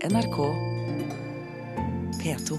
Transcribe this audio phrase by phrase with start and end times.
[0.00, 0.54] NRK
[2.18, 2.58] P2.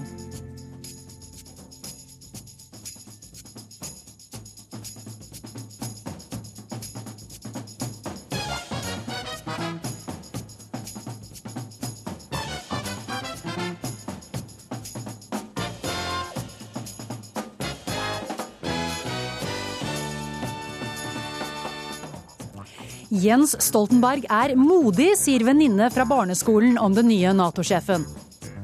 [23.10, 28.04] Jens Stoltenberg er modig, sier venninne fra barneskolen om den nye Nato-sjefen.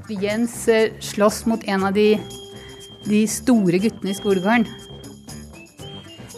[0.06, 2.12] Jens eh, slåss mot en av de,
[3.08, 4.68] de store guttene i skolegården.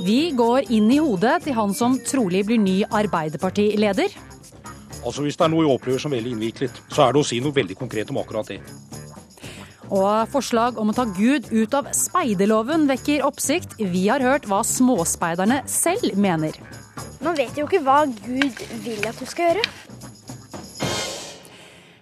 [0.07, 4.17] Vi går inn i hodet til han som trolig blir ny Arbeiderpartileder.
[5.05, 7.43] Altså Hvis det er noe jeg opplever som veldig innviklet, så er det å si
[7.45, 8.63] noe veldig konkret om akkurat det.
[9.93, 13.77] Og forslag om å ta Gud ut av speiderloven vekker oppsikt.
[13.77, 16.57] Vi har hørt hva småspeiderne selv mener.
[17.19, 19.65] Man vet jo ikke hva Gud vil at du skal gjøre.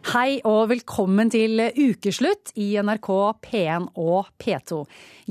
[0.06, 3.08] Hei og velkommen til ukeslutt i NRK
[3.42, 4.78] P1 og P2.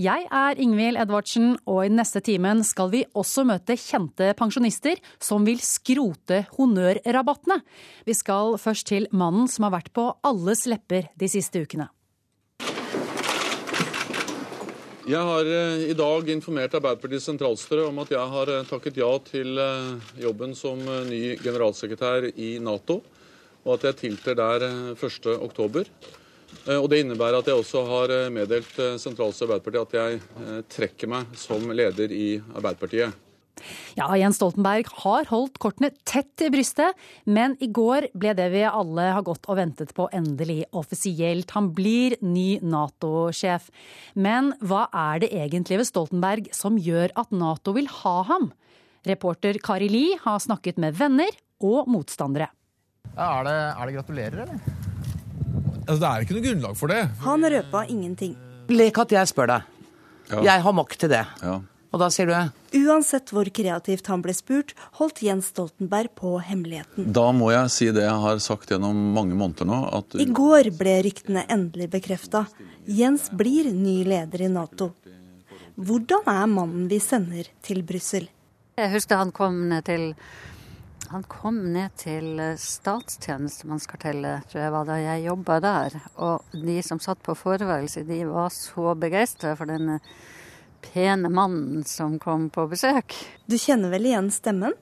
[0.04, 5.48] Jeg er Ingvild Edvardsen, og i neste timen skal vi også møte kjente pensjonister som
[5.48, 7.62] vil skrote honnørrabattene.
[8.10, 11.88] Vi skal først til mannen som har vært på alles lepper de siste ukene.
[15.06, 19.10] Jeg har eh, i dag informert Arbeiderpartiets sentralstyre om at jeg har eh, takket ja
[19.22, 23.04] til eh, jobben som ny generalsekretær i Nato,
[23.62, 24.66] og at jeg tiltrer der
[24.98, 25.86] 1.10.
[26.80, 31.70] Og Det innebærer at jeg også har meddelt sentralstyret Arbeiderpartiet at jeg trekker meg som
[31.70, 33.25] leder i Arbeiderpartiet.
[33.98, 38.66] Ja, Jens Stoltenberg har holdt kortene tett til brystet, men i går ble det vi
[38.68, 41.54] alle har gått og ventet på endelig offisielt.
[41.56, 43.70] Han blir ny Nato-sjef.
[44.16, 48.52] Men hva er det egentlig ved Stoltenberg som gjør at Nato vil ha ham?
[49.06, 51.32] Reporter Kari Li har snakket med venner
[51.64, 52.50] og motstandere.
[53.16, 54.82] Ja, er, det, er det gratulerer, eller?
[55.86, 57.02] Altså, det er ikke noe grunnlag for det.
[57.24, 58.34] Han røpa ingenting.
[58.74, 59.72] Lek at jeg spør deg.
[60.32, 60.42] Ja.
[60.48, 61.22] Jeg har makt til det.
[61.46, 61.60] Ja.
[61.96, 62.34] Og da sier du
[62.76, 67.08] Uansett hvor kreativt han ble spurt, holdt Jens Stoltenberg på hemmeligheten.
[67.16, 69.78] Da må jeg si det jeg har sagt gjennom mange måneder nå.
[69.96, 70.18] At...
[70.20, 72.44] I går ble ryktene endelig bekrefta.
[72.84, 74.90] Jens blir ny leder i Nato.
[75.80, 78.28] Hvordan er mannen vi sender til Brussel?
[78.76, 80.12] Jeg husker han kom ned til
[81.06, 86.00] han kom ned til statstjenestemannskartellet, tror jeg var da jeg jobba der.
[86.18, 90.00] Og de som satt på forværelse, de var så begeistra for denne
[90.92, 93.16] pene mannen som kom på besøk.
[93.46, 94.76] Du kjenner vel igjen stemmen?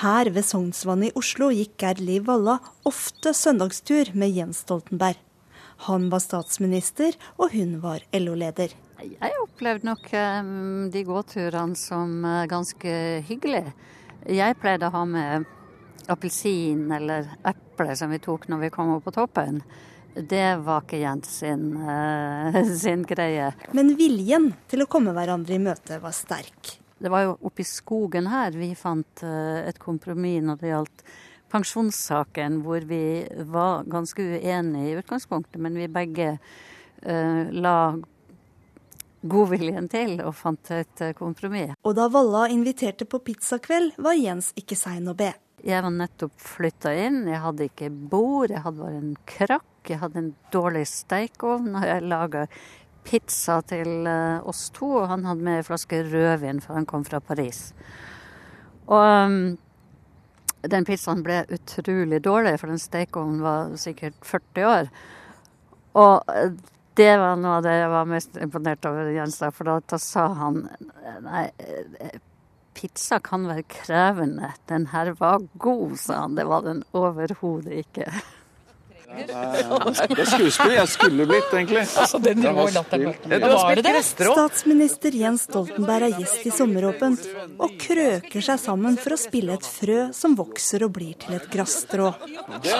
[0.00, 2.58] Her ved Sognsvannet i Oslo gikk Geir Liv Valla
[2.88, 5.16] ofte søndagstur med Jens Stoltenberg.
[5.86, 8.72] Han var statsminister, og hun var LO-leder.
[9.00, 12.92] Jeg opplevde nok um, de gåturene som uh, ganske
[13.28, 13.74] hyggelige.
[14.32, 15.44] Jeg pleide å ha med
[16.12, 19.60] appelsin eller eple som vi tok når vi kom opp på toppen.
[20.16, 23.50] Det var ikke Jens sin, uh, sin, greie.
[23.76, 26.78] Men viljen til å komme hverandre i møte var sterk.
[26.96, 31.06] Det var jo oppe i skogen her vi fant uh, et kompromiss når det gjaldt
[31.52, 33.02] pensjonssaken, hvor vi
[33.46, 37.78] var ganske uenige i utgangspunktet, men vi begge uh, la
[39.26, 41.76] godviljen til og fant et kompromiss.
[41.84, 45.34] Og da Valla inviterte på pizzakveld, var Jens ikke sein å be.
[45.66, 49.64] Jeg var nettopp flytta inn, jeg hadde ikke bord, jeg hadde bare en krakk.
[49.90, 52.46] Jeg hadde en dårlig stekeovn, når jeg laga
[53.06, 54.88] pizza til uh, oss to.
[55.02, 57.70] Og han hadde med en flaske rødvin, for han kom fra Paris.
[58.86, 59.38] Og um,
[60.66, 64.90] den pizzaen ble utrolig dårlig, for den stekeovnen var sikkert 40 år.
[65.96, 66.54] Og eh,
[66.96, 70.26] det var noe av det jeg var mest imponert over Jens for da, da sa
[70.38, 70.62] han
[71.24, 72.18] nei, eh,
[72.76, 74.52] pizza kan være krevende.
[74.68, 76.36] Den her var god, sa han.
[76.36, 78.08] Det var den overhodet ikke.
[79.16, 81.84] Det er skuespill jeg skulle blitt, egentlig.
[81.86, 84.02] Altså, den det var det det?
[84.06, 87.26] Statsminister Jens Stoltenberg er gjest i Sommeråpent
[87.62, 91.46] og krøker seg sammen for å spille et frø som vokser og blir til et
[91.52, 92.12] grasstrå.
[92.64, 92.74] Det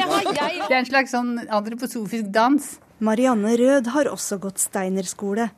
[0.00, 2.72] er, en slags sånn antroposofisk dans.
[3.04, 5.50] Marianne Rød har også gått Steiner-skole,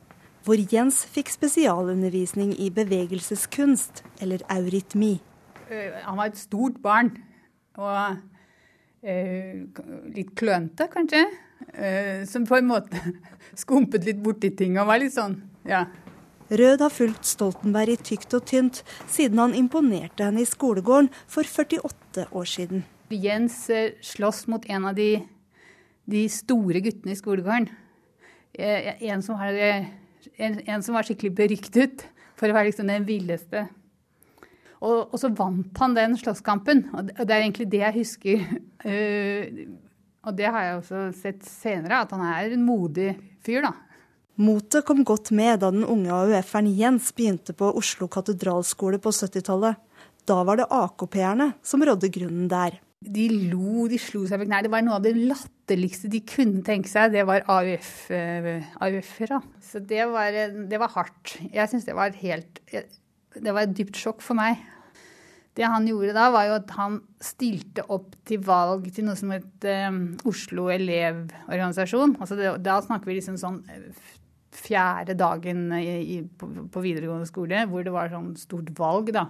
[0.47, 5.15] hvor Jens fikk spesialundervisning i bevegelseskunst, eller eurytmi.
[5.69, 7.13] Han var et stort barn.
[7.77, 8.17] og Eh,
[8.99, 11.23] litt klønete, kanskje.
[11.73, 12.99] Eh, som på en måte
[13.61, 15.37] skumpet litt borti ting og var litt sånn,
[15.67, 15.85] ja.
[16.49, 18.79] Rød har fulgt Stoltenberg i tykt og tynt
[19.11, 22.85] siden han imponerte henne i skolegården for 48 år siden.
[23.13, 25.11] Jens eh, slåss mot en av de,
[26.09, 27.69] de store guttene i skolegården.
[28.59, 32.07] En som, var, en, en som var skikkelig beryktet
[32.39, 33.67] for å være liksom den villeste.
[34.79, 36.85] Og, og, så vant han den slåsskampen.
[36.95, 38.47] Og det er egentlig det jeg husker.
[38.85, 39.67] Uh,
[40.27, 43.13] og det har jeg også sett senere, at han er en modig
[43.45, 43.75] fyr, da.
[44.39, 49.81] Motet kom godt med da den unge AUF-eren Jens begynte på Oslo katedralskole på 70-tallet.
[50.29, 52.77] Da var det AKP-erne som rådde grunnen der.
[52.99, 54.63] De lo, de slo seg på knær.
[54.63, 57.11] det var noe av det latterligste de kunne tenke seg.
[57.11, 58.55] Det var AUF-ere.
[58.79, 59.11] AUF
[59.63, 60.39] Så det var,
[60.71, 61.35] det var hardt.
[61.51, 62.63] Jeg syns det var helt
[63.35, 64.61] Det var et dypt sjokk for meg.
[65.57, 69.33] Det han gjorde da, var jo at han stilte opp til valg til noe som
[69.33, 69.99] het um,
[70.29, 72.15] Oslo Elevorganisasjon.
[72.21, 73.59] Altså det, da snakker vi liksom sånn
[74.55, 75.85] fjerde dagen i,
[76.15, 79.27] i, på, på, videregående skole, hvor det var sånn stort valg, da.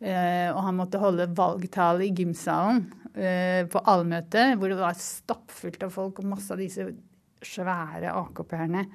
[0.00, 5.84] Eh, og han måtte holde valgtale i gymsalen eh, på allmøte, hvor det var stappfullt
[5.84, 6.86] av folk og masse av disse
[7.44, 8.86] svære AKP-erne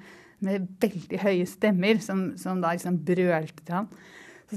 [0.45, 3.89] med veldig høye stemmer, som, som da liksom brølte til han.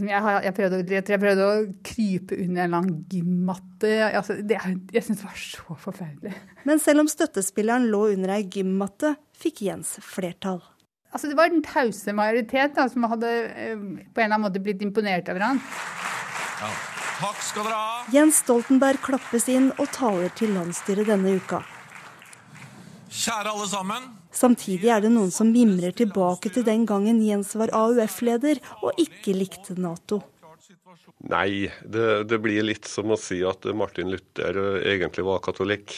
[0.06, 3.92] Jeg, jeg, prøvde, jeg, prøvde, å krype under en lang gymmatte.
[4.08, 4.58] Altså, det,
[4.94, 6.34] jeg syntes det var så forferdelig.
[6.68, 10.60] Men selv om støttespilleren lå under ei gymmatte, fikk Jens flertall.
[11.12, 14.62] Altså, det var den tause majoritet da, som hadde eh, på en eller annen måte
[14.62, 15.62] blitt imponert over han.
[16.60, 16.70] Ja.
[17.18, 18.02] Takk skal dere ha.
[18.14, 21.64] Jens Stoltenberg klappes inn og taler til landsstyret denne uka.
[23.08, 24.06] Kjære alle sammen.
[24.34, 29.34] Samtidig er det noen som mimrer tilbake til den gangen Jens var AUF-leder og ikke
[29.36, 30.20] likte Nato.
[31.28, 35.94] Nei, det, det, blir litt som å si at Martin Luther egentlig var katolikk.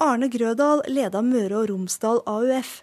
[0.00, 2.80] Arne Grødal leda Møre og Romsdal AUF.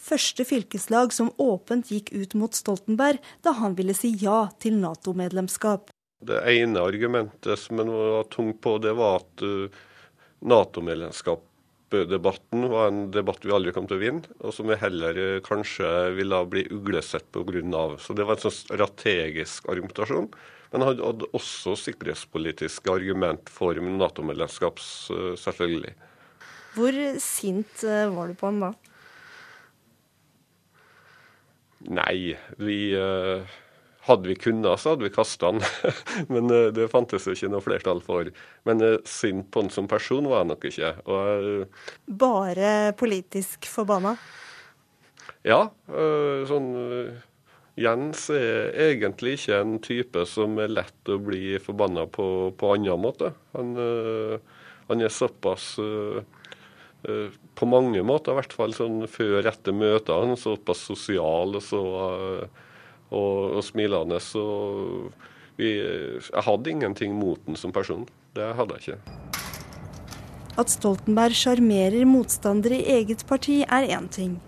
[0.00, 5.92] Første fylkeslag som åpent gikk ut mot Stoltenberg da han ville si ja til Nato-medlemskap.
[6.20, 9.68] Det ene argumentet som han var tung på, det var at uh,
[10.40, 11.44] Nato-medlemskap
[11.90, 15.42] debatten var en debatt vi aldri kom til å vinne, og som vi heller eh,
[15.44, 17.84] kanskje ville bli uglesett pga.
[17.98, 20.30] Så det var en sånn strategisk argumentasjon.
[20.70, 24.78] Men han hadde også sikkerhetspolitiske argument for Nato-medlemskap,
[25.42, 25.96] selvfølgelig.
[26.76, 28.70] Hvor sint eh, var du på ham da?
[31.90, 32.78] Nei, vi
[34.10, 35.62] hadde vi kunnet, så hadde vi kasta han.
[36.32, 38.30] Men uh, det fantes jo ikke noe flertall for.
[38.68, 40.92] Men sint på han som person var jeg nok ikke.
[41.06, 41.88] Og, uh,
[42.20, 44.16] Bare politisk forbanna?
[45.46, 45.70] Ja.
[45.88, 46.66] sånn
[47.80, 52.26] Jens er egentlig ikke en type som er lett å bli forbanna på
[52.60, 53.30] på annen måte.
[53.54, 53.70] Han,
[54.90, 55.78] han er såpass
[57.00, 61.82] på mange måter, i hvert fall sånn før etter møtene, såpass sosial og så
[63.10, 64.20] og, og smilende.
[64.22, 64.44] Så
[65.58, 68.06] vi, jeg hadde ingenting mot den som person.
[68.36, 69.18] Det hadde jeg ikke.
[70.60, 74.38] At Stoltenberg sjarmerer motstandere i eget parti er én ting.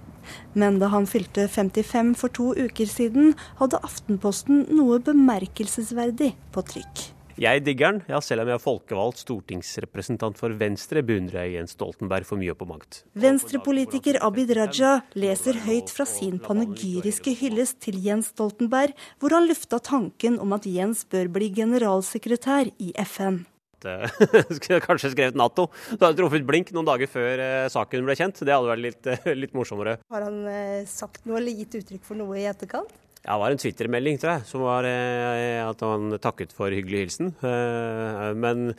[0.54, 7.11] Men da han fylte 55 for to uker siden, hadde Aftenposten noe bemerkelsesverdig på trykk.
[7.40, 11.76] Jeg digger den, ja, selv om jeg er folkevalgt stortingsrepresentant for Venstre, beundrer jeg Jens
[11.76, 13.02] Stoltenberg for mye og på makt.
[13.18, 18.92] Venstrepolitiker Abid Raja leser høyt fra sin panegyriske hyllest til Jens Stoltenberg,
[19.22, 23.42] hvor han lufta tanken om at Jens bør bli generalsekretær i FN.
[24.56, 25.68] Skulle kanskje skrevet Nato.
[25.88, 28.42] Så hadde jeg truffet blink noen dager før eh, saken ble kjent.
[28.44, 29.12] Det hadde vært litt,
[29.42, 29.96] litt morsommere.
[30.12, 32.92] Har han eh, sagt noe eller gitt uttrykk for noe i etterkant?
[33.22, 37.04] Ja, det var en Twitter-melding, tror jeg, som var eh, at han takket for hyggelig
[37.04, 37.28] hilsen.
[37.38, 38.72] Eh, men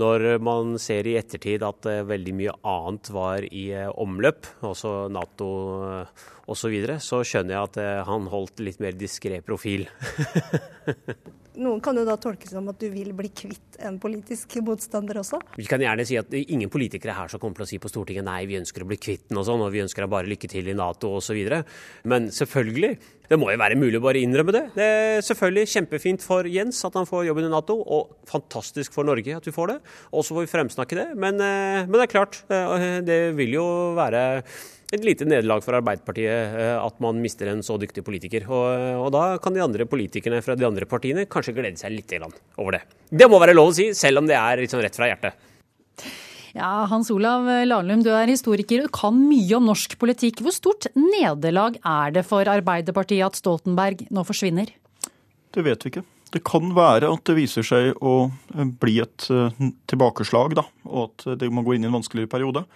[0.00, 5.50] når man ser i ettertid at eh, veldig mye annet var i omløp, også Nato
[5.92, 9.84] osv., så, videre, så skjønner jeg at han holdt litt mer diskré profil.
[11.60, 15.40] Noen kan jo da tolkes som at du vil bli kvitt en politisk motstander også?
[15.58, 18.24] Vi kan gjerne si at ingen politikere her som kommer til å si på Stortinget
[18.24, 20.48] nei, vi ønsker å bli kvitt den og sånn, og vi ønsker deg bare lykke
[20.48, 21.42] til i Nato osv.
[22.08, 22.92] Men selvfølgelig,
[23.28, 24.64] det må jo være mulig å bare innrømme det.
[24.78, 29.08] Det er selvfølgelig kjempefint for Jens at han får jobben i Nato, og fantastisk for
[29.08, 29.80] Norge at vi får det.
[30.12, 31.08] Og så får vi fremsnakke det.
[31.20, 33.66] Men, eh, men det er klart, eh, det vil jo
[33.98, 34.24] være
[34.92, 38.44] et lite nederlag for Arbeiderpartiet eh, at man mister en så dyktig politiker.
[38.50, 38.66] Og,
[39.06, 42.12] og, da kan de andre politikerne fra de andre partiene kanskje glede seg litt
[42.60, 42.82] over det.
[43.08, 45.48] Det må være lov å si, selv om det er liksom rett fra hjertet.
[46.52, 50.42] Ja, Hans Olav Lahlum, du er historiker og kan mye om norsk politikk.
[50.44, 54.68] Hvor stort nederlag er det for Arbeiderpartiet at Stoltenberg nå forsvinner?
[55.52, 56.04] Det vet vi ikke.
[56.32, 58.26] Det kan være at det viser seg å
[58.80, 62.66] bli et eh, tilbakeslag, da, og at det må gå inn i en vanskeligere periode.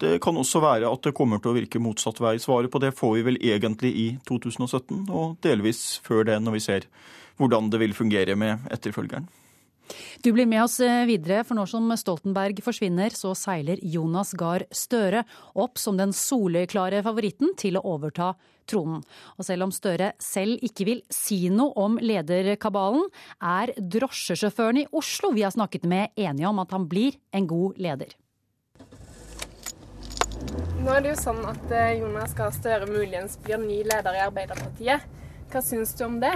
[0.00, 2.36] Det kan også være at det kommer til å virke motsatt vei.
[2.42, 6.64] Svaret på det får vi vel egentlig i 2017, og delvis før det, når vi
[6.64, 6.88] ser
[7.38, 9.28] hvordan det vil fungere med etterfølgeren.
[10.22, 14.64] Du blir med oss eh, videre, for nå som Stoltenberg forsvinner, så seiler Jonas Gahr
[14.72, 15.24] Støre
[15.58, 18.32] opp som den soleklare favoritten til å overta
[18.70, 19.02] tronen.
[19.36, 23.08] Og selv om Støre selv ikke vil si noe om lederkabalen,
[23.42, 27.80] er drosjesjåførene i Oslo vi har snakket med enige om at han blir en god
[27.82, 28.14] leder.
[30.82, 34.22] Nå er det jo sånn at eh, Jonas Gahr Støre muligens blir ny leder i
[34.24, 35.04] Arbeiderpartiet.
[35.52, 36.32] Hva syns du om det?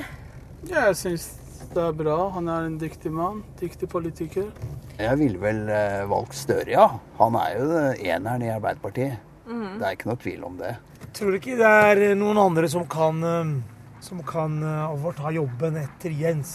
[0.68, 1.24] Ja, jeg syns
[1.72, 2.14] det er bra.
[2.36, 3.40] Han er en dyktig mann.
[3.58, 4.52] Dyktig politiker.
[5.00, 6.84] Jeg ville vel eh, valgt Støre, ja.
[7.18, 7.80] Han er jo
[8.12, 9.18] eneren i Arbeiderpartiet.
[9.50, 9.80] Mm.
[9.80, 10.76] Det er ikke noe tvil om det.
[11.18, 13.52] Tror du ikke det er noen andre som kan, eh,
[14.06, 16.54] som kan eh, overta jobben etter Jens?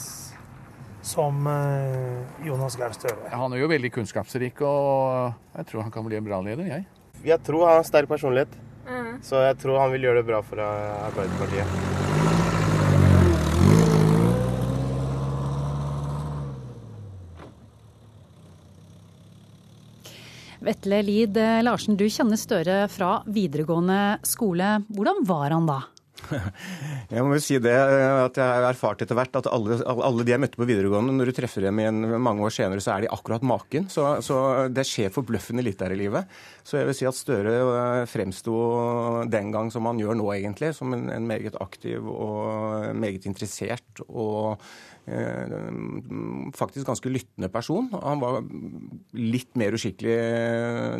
[1.03, 3.35] Som eh, Jonas Gahr Støre.
[3.35, 6.87] Han er jo veldig kunnskapsrik, og jeg tror han kan bli en bra leder, jeg.
[7.23, 8.49] Jeg tror han har sterk personlighet,
[8.87, 9.21] Mhm.
[9.23, 12.81] så jeg tror han vil gjøre det bra for eh, Arbeiderpartiet.
[20.61, 24.75] Vetle Lid eh, Larsen, du kjenner Støre fra videregående skole.
[24.93, 25.79] Hvordan var han da?
[27.11, 30.25] Jeg må jo si det eh, at jeg har erfart etter hvert at alle, alle
[30.27, 33.07] de jeg møtte på videregående, når du treffer dem igjen mange år senere, så er
[33.07, 33.87] de akkurat maken.
[33.89, 34.37] Så, så
[34.69, 36.29] det skjer forbløffende litt der i livet.
[36.63, 38.55] Så jeg vil si at Støre eh, fremsto
[39.31, 44.03] den gang som han gjør nå, egentlig, som en, en meget aktiv og meget interessert
[44.07, 44.61] og
[45.09, 45.71] eh,
[46.57, 47.89] faktisk ganske lyttende person.
[47.93, 48.41] Han var
[49.17, 50.17] litt mer uskikkelig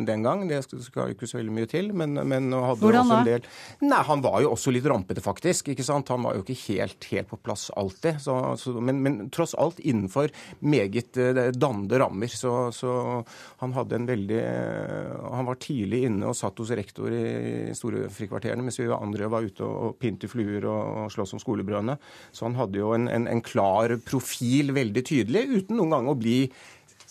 [0.06, 1.92] den gang, det skal ikke så veldig mye til.
[1.96, 3.48] Men, men hadde Hvordan også en del
[3.82, 5.72] Nei, han var jo også litt rampete, faktisk.
[5.72, 6.10] ikke sant?
[6.12, 8.20] Han var jo ikke helt, helt på plass alltid.
[8.22, 12.32] Så, så, men, men tross alt innenfor meget eh, dannede rammer.
[12.32, 13.22] Så, så
[13.62, 18.64] han hadde en veldig eh, Han var tidlig inne og satt hos rektor i storefrikvarterene,
[18.64, 21.98] mens vi andre var ute og pynte fluer og slåss om skolebrødene.
[22.32, 26.16] Så han hadde jo en, en, en klar profil, veldig tydelig, uten noen gang å
[26.18, 26.38] bli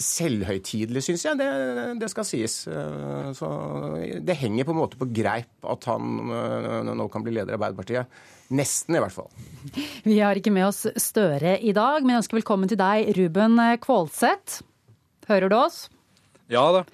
[0.02, 1.38] selvhøytidelig, syns jeg.
[1.38, 1.48] Det,
[2.02, 2.56] det skal sies.
[2.72, 3.50] Eh, Så
[4.26, 7.60] det henger på en måte på greip at han eh, nå kan bli leder av
[7.60, 8.22] Arbeiderpartiet.
[8.52, 9.30] Nesten, i hvert fall.
[10.04, 13.62] Vi har ikke med oss Støre i dag, men jeg ønsker velkommen til deg, Ruben
[13.84, 14.60] Kvålseth.
[15.30, 15.86] Hører du oss?
[16.52, 16.86] Ja da.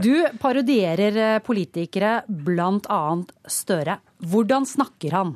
[0.00, 3.98] Du parodierer eh, politikere, annet Støre.
[4.24, 5.34] Hvordan snakker han?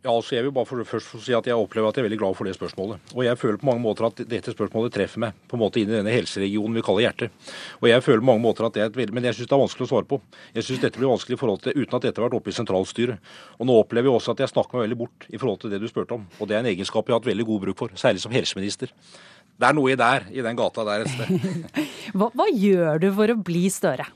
[0.00, 2.18] Ja, altså jeg vil bare for, først si at jeg opplever at jeg er veldig
[2.22, 3.10] glad for det spørsmålet.
[3.12, 5.90] Og jeg føler på mange måter at dette spørsmålet treffer meg på en måte inn
[5.92, 7.50] i denne helseregionen vi kaller hjertet.
[7.82, 9.56] Og jeg føler på mange måter at det er et veldig, Men jeg syns det
[9.58, 10.20] er vanskelig å svare på.
[10.56, 12.56] Jeg syns dette blir vanskelig i forhold til uten at dette har vært oppe i
[12.56, 13.20] sentralstyret.
[13.58, 15.82] Og nå opplever jeg også at jeg snakker meg veldig bort i forhold til det
[15.84, 16.24] du spurte om.
[16.40, 18.96] Og det er en egenskap jeg har hatt veldig god bruk for, særlig som helseminister.
[19.60, 21.78] Det er noe i der, i den gata der et sted.
[22.16, 24.08] Hva, hva gjør du for å bli Støre?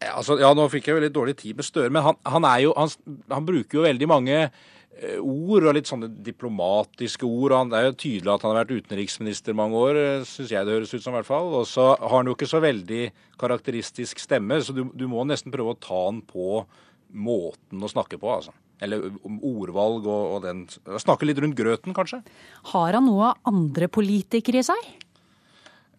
[0.00, 2.46] Ja, Altså, ja, nå fikk jeg jo litt dårlig tid med Støre, men han, han,
[2.64, 2.92] jo, han,
[3.30, 7.54] han bruker jo veldig mange eh, ord, og litt sånne diplomatiske ord.
[7.58, 10.78] Han, det er jo tydelig at han har vært utenriksminister mange år, syns jeg det
[10.78, 11.12] høres ut som.
[11.12, 11.52] i hvert fall.
[11.60, 13.02] Og så har han jo ikke så veldig
[13.40, 16.64] karakteristisk stemme, så du, du må nesten prøve å ta han på
[17.12, 18.32] måten å snakke på.
[18.40, 18.56] altså.
[18.80, 20.64] Eller om ordvalg og, og den
[21.00, 22.22] Snakke litt rundt grøten, kanskje.
[22.72, 24.90] Har han noe av andre politikere i seg?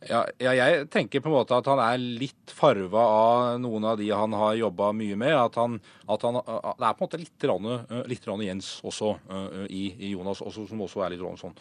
[0.09, 3.99] Ja, ja, jeg tenker på en måte at han er litt farva av noen av
[3.99, 5.33] de han har jobba mye med.
[5.37, 5.75] At han,
[6.09, 7.67] at han, Det er på en måte litt, rann,
[8.09, 11.53] litt rann Jens også uh, i, i, Jonas, også, som også er litt rann sånn.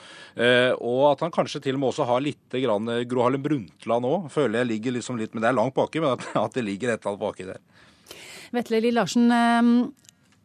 [0.81, 4.31] Og at han kanskje til og med også har litt grann Gro Harlem Brundtland òg.
[4.33, 6.95] Føler jeg ligger liksom litt Men det er langt baki, men at, at det ligger
[6.95, 7.61] et eller annet baki der.
[8.57, 9.75] Vetle Lill Larsen, eh,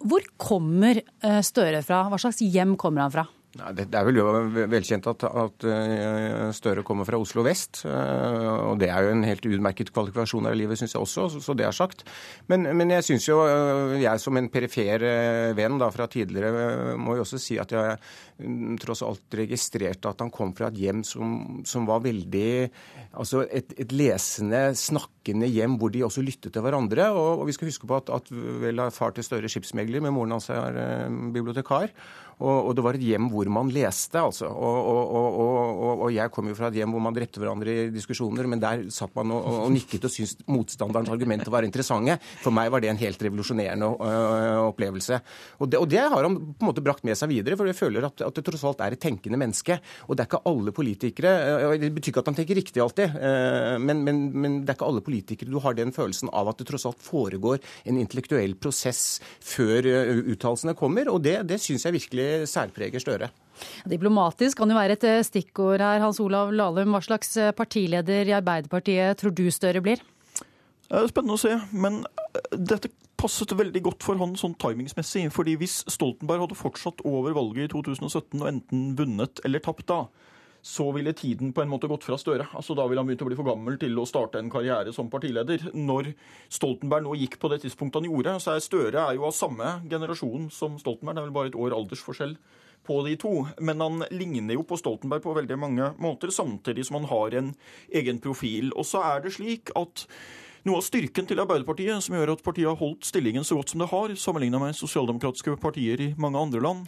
[0.03, 2.03] hvor kommer eh, Støre fra?
[2.11, 3.25] Hva slags hjem kommer han fra?
[3.55, 4.17] Nei, det, er vel
[4.67, 7.85] velkjent at, at uh, Støre kommer fra Oslo vest.
[7.87, 11.27] Uh, og det er jo en helt utmerket kvalifikasjon her i livet, syns jeg også,
[11.39, 12.03] så, det er sagt.
[12.51, 15.05] Men, men jeg syns jo, uh, jeg som en perifer
[15.55, 17.95] venn da, fra tidligere, må jo også si at jeg
[18.43, 22.51] mm, tross alt registrerte at han kom fra et hjem som, som var veldig
[23.15, 27.05] Altså et, et, lesende, snakkende hjem hvor de også lyttet til hverandre.
[27.15, 28.27] Og, og vi skal huske på at, at
[28.59, 31.93] vel er far til Støre skipsmegler, men moren hans er bibliotekar.
[32.43, 34.49] Og, og, det var et hjem hvor man leste, altså.
[34.49, 38.49] Og, og, og, jeg kom jo fra et hjem hvor man drepte hverandre i diskusjoner,
[38.51, 42.17] men der satt man og, nikket og syntes motstanderens argumenter var interessante.
[42.43, 45.21] For meg var det en helt revolusjonerende uh, opplevelse.
[45.63, 48.09] Det, og det, har han på en måte brakt med seg videre, for jeg føler
[48.09, 49.79] at, at det tross alt er et tenkende menneske.
[50.09, 51.33] Og det er ikke alle politikere
[51.71, 53.15] uh, Det betyr ikke at han tenker riktig alltid,
[53.81, 56.67] men, men, men det er ikke alle politikere du har den følelsen av at det
[56.69, 59.87] tross alt foregår en intellektuell prosess før
[60.33, 63.31] uttalelsene kommer, og det, det syns jeg virkelig særpreger Støre.
[63.87, 66.03] Diplomatisk kan jo være et stikkord her.
[66.03, 70.03] Hans Olav Lahlum, hva slags partileder i Arbeiderpartiet tror du Støre blir?
[70.85, 72.03] Det er spennende å se, men
[72.53, 75.29] dette passet veldig godt for han sånn timingsmessig.
[75.33, 80.05] fordi hvis Stoltenberg hadde fortsatt over valget i 2017 og enten vunnet eller tapt da,
[80.65, 82.47] så ville tiden på en måte gått fra Støre.
[82.57, 85.11] Altså Da ville han begynt å bli for gammel til å starte en karriere som
[85.13, 85.67] partileder.
[85.77, 86.09] Når
[86.49, 89.75] Stoltenberg nå gikk på det tidspunktet han gjorde, så er Støre er jo av samme
[89.91, 91.19] generasjon som Stoltenberg.
[91.19, 92.33] Det er vel bare et år aldersforskjell
[92.85, 93.33] på de to.
[93.61, 97.53] Men han ligner jo på Stoltenberg på veldig mange måter, samtidig som han har en
[98.01, 98.73] egen profil.
[98.73, 100.07] Og så er det slik at
[100.65, 103.83] noe av styrken til Arbeiderpartiet, som gjør at partiet har holdt stillingen så godt som
[103.83, 106.87] det har, sammenlignet med sosialdemokratiske partier i mange andre land,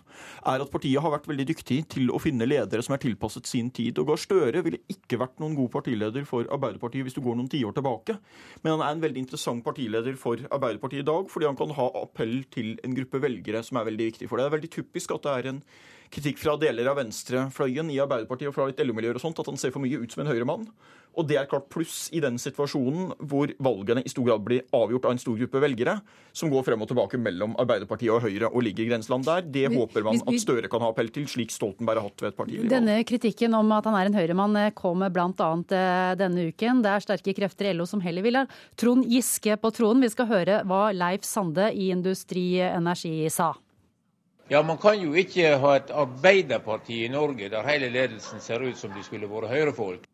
[0.50, 3.70] er at partiet har vært veldig dyktig til å finne ledere som er tilpasset sin
[3.70, 4.02] tid.
[4.02, 7.52] Og Gahr Støre ville ikke vært noen god partileder for Arbeiderpartiet hvis du går noen
[7.54, 8.18] tiår tilbake.
[8.64, 11.90] Men han er en veldig interessant partileder for Arbeiderpartiet i dag, fordi han kan ha
[12.02, 14.48] appell til en gruppe velgere som er veldig viktig for det.
[14.48, 15.66] Det er veldig typisk at det er en
[16.14, 19.60] kritikk fra deler av venstrefløyen i Arbeiderpartiet og fra litt LO-miljøer og sånt, at han
[19.60, 20.72] ser for mye ut som en høyremann.
[21.18, 25.08] Og det er klart pluss i den situasjonen hvor valgene i stor grad blir avgjort
[25.10, 25.96] av en stor gruppe velgere
[26.38, 29.42] som går frem og tilbake mellom Arbeiderpartiet og Høyre og ligger i grenseland der.
[29.42, 32.22] Det Vi- håper man vi- at Støre kan ha appell til, slik Stoltenberg har hatt
[32.22, 32.68] ved et parti.
[32.70, 36.16] Denne kritikken om at han er en høyremann eh, kom bl.a.
[36.16, 36.84] denne uken.
[36.84, 38.46] Det er sterke krefter i LO som heller vil ha
[38.78, 40.02] Trond Giske på tronen.
[40.02, 43.56] Vi skal høre hva Leif Sande i Industri Energi sa.
[44.50, 48.78] Ja, Man kan jo ikke ha et arbeiderparti i Norge der hele ledelsen ser ut
[48.78, 50.06] som de skulle vært høyrefolk.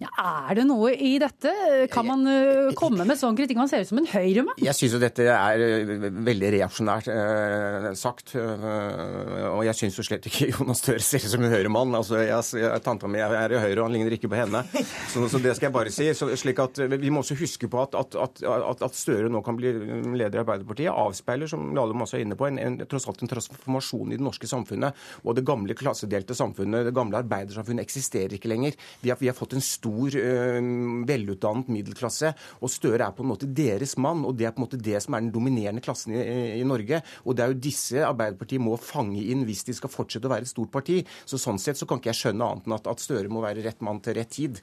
[0.00, 0.10] Ja,
[0.48, 1.52] er det noe i dette?
[1.92, 3.58] Kan man eh, komme med sånn kritikk?
[3.60, 4.56] Han ser ut som en høyremann.
[4.60, 8.34] Jeg syns jo dette er eh, veldig reaksjonært eh, sagt.
[8.38, 11.92] og jeg syns jo slett ikke Jonas Støre ser ut som en høyremann.
[11.98, 14.64] Altså, jeg, jeg, tanta mi er i Høyre, og han ligner ikke på henne.
[15.10, 16.08] Så, så det skal jeg bare si.
[16.16, 19.58] Så, slik at Vi må også huske på at, at, at, at Støre nå kan
[19.58, 19.72] bli
[20.16, 23.30] leder i Arbeiderpartiet, avspeiler, som Lahlum også er inne på, en, en, tross alt en
[23.30, 24.96] transformasjon i det norske samfunnet.
[25.24, 28.78] Og det gamle klassedelte samfunnet, det gamle arbeidersamfunnet, eksisterer ikke lenger.
[29.04, 30.70] Vi har, vi har fått en stor, øh,
[31.08, 34.24] velutdannet middelklasse, og Støre er på en måte deres mann.
[34.26, 36.22] Og det er på en måte det som er den dominerende klassen i,
[36.60, 37.02] i Norge.
[37.24, 40.48] Og det er jo disse Arbeiderpartiet må fange inn hvis de skal fortsette å være
[40.48, 41.00] et stort parti.
[41.24, 43.64] Så sånn sett så kan ikke jeg skjønne annet enn at, at Støre må være
[43.66, 44.60] rett mann til rett tid.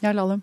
[0.00, 0.42] Ja, Lahlum.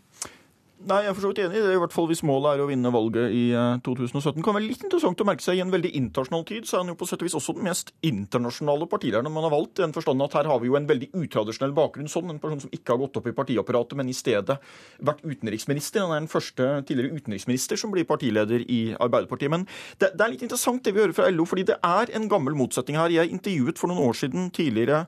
[0.78, 2.62] Nei, jeg er for så vidt enig i det, i hvert fall hvis målet er
[2.62, 4.36] å vinne valget i eh, 2017.
[4.38, 6.84] Det kan være litt interessant å merke seg I en veldig internasjonal tid så er
[6.84, 9.80] han jo på sett og vis også den mest internasjonale partilederen man har valgt.
[9.80, 12.12] I den forstand at her har vi jo en veldig utradisjonell bakgrunn.
[12.12, 14.60] sånn, En person som ikke har gått opp i partiapparatet, men i stedet
[15.02, 16.06] vært utenriksminister.
[16.06, 19.50] Han er den første tidligere utenriksminister som blir partileder i Arbeiderpartiet.
[19.50, 19.66] Men
[19.98, 22.54] det, det er litt interessant det vi hører fra LO, fordi det er en gammel
[22.54, 23.10] motsetning her.
[23.18, 25.08] Jeg intervjuet for noen år siden tidligere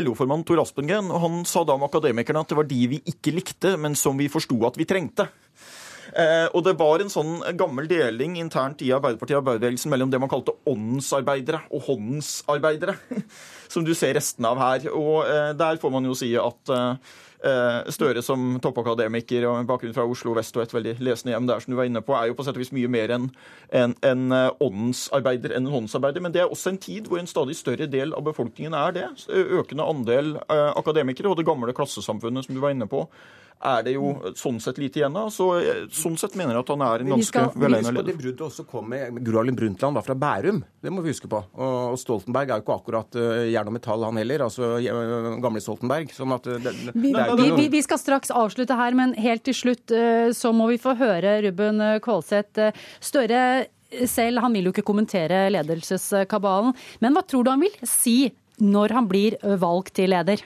[0.00, 3.34] LO-formann Tor Aspengren, og han sa da om akademikerne at det var de vi ikke
[3.34, 5.28] likte, men som vi forsto at vi trengte.
[6.14, 10.20] Eh, og det var en sånn gammel deling internt i Arbeiderpartiet og arbeiderbevegelsen mellom det
[10.22, 12.94] man kalte åndensarbeidere og håndensarbeidere,
[13.72, 14.88] som du ser restene av her.
[14.92, 17.14] Og eh, der får man jo si at eh,
[17.92, 21.60] Støre som toppakademiker og med bakgrunn fra Oslo vest og et veldig lesende hjem der,
[21.60, 23.28] som du var inne på, er jo på sett og vis mye mer enn
[23.74, 24.24] en, en
[24.64, 26.24] åndsarbeider enn en håndsarbeider.
[26.24, 29.06] Men det er også en tid hvor en stadig større del av befolkningen er det.
[29.28, 33.04] Økende andel eh, akademikere og det gamle klassesamfunnet som du var inne på
[33.64, 35.30] er det jo sånn sett lite igjen av.
[35.32, 37.94] Så, eh, sånn sett mener jeg at han er en Vi ganske skal velegnet huske
[37.94, 38.10] på leder.
[38.10, 40.62] det bruddet også kom med Gro Harlem Brundtland var fra Bærum.
[40.82, 41.40] Det må vi huske på.
[41.54, 44.44] Og, og Stoltenberg er jo ikke akkurat uh, jern og metall, han heller.
[44.48, 46.12] Altså uh, gamle Stoltenberg.
[46.12, 49.14] Sånn at det, det, Vi, det er vi, vi, vi skal straks avslutte her, men
[49.16, 52.24] helt til slutt eh, så må vi få høre Ruben Kålseth.
[52.24, 52.60] Kvålseth.
[52.60, 53.66] Eh, Støre
[54.08, 58.94] selv, han vil jo ikke kommentere ledelseskabalen, men hva tror du han vil si når
[58.96, 60.42] han blir eh, valgt til leder?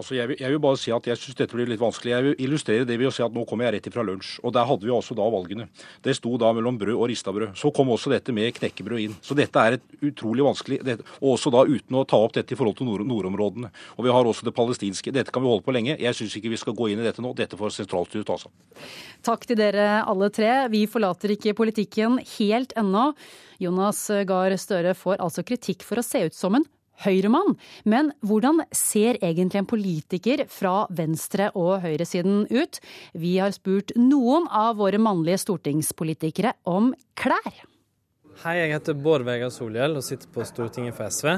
[0.00, 2.12] Altså jeg, vil, jeg vil bare si at jeg syns dette blir litt vanskelig.
[2.14, 4.38] Jeg vil illustrere det ved å si at nå kommer jeg rett ifra lunsj.
[4.40, 5.66] Og der hadde vi også da valgene.
[6.00, 7.52] Det sto da mellom brød og rista brød.
[7.60, 9.18] Så kom også dette med knekkebrød inn.
[9.20, 10.80] Så dette er et utrolig vanskelig
[11.20, 13.72] Og også da uten å ta opp dette i forhold til nord, nordområdene.
[13.98, 15.12] Og vi har også det palestinske.
[15.12, 15.98] Dette kan vi holde på lenge.
[16.00, 17.34] Jeg syns ikke vi skal gå inn i dette nå.
[17.36, 18.88] Dette får sentralstyret ta seg.
[19.26, 20.50] Takk til dere alle tre.
[20.72, 23.10] Vi forlater ikke politikken helt ennå.
[23.60, 26.64] Jonas Gahr Støre får altså kritikk for å se ut som en
[27.04, 27.56] Høyremann.
[27.84, 32.80] Men hvordan ser egentlig en politiker fra venstre- og høyresiden ut?
[33.14, 37.64] Vi har spurt noen av våre mannlige stortingspolitikere om klær.
[38.44, 41.34] Hei, jeg heter Bård Vegar Solhjell og sitter på Stortinget for SV.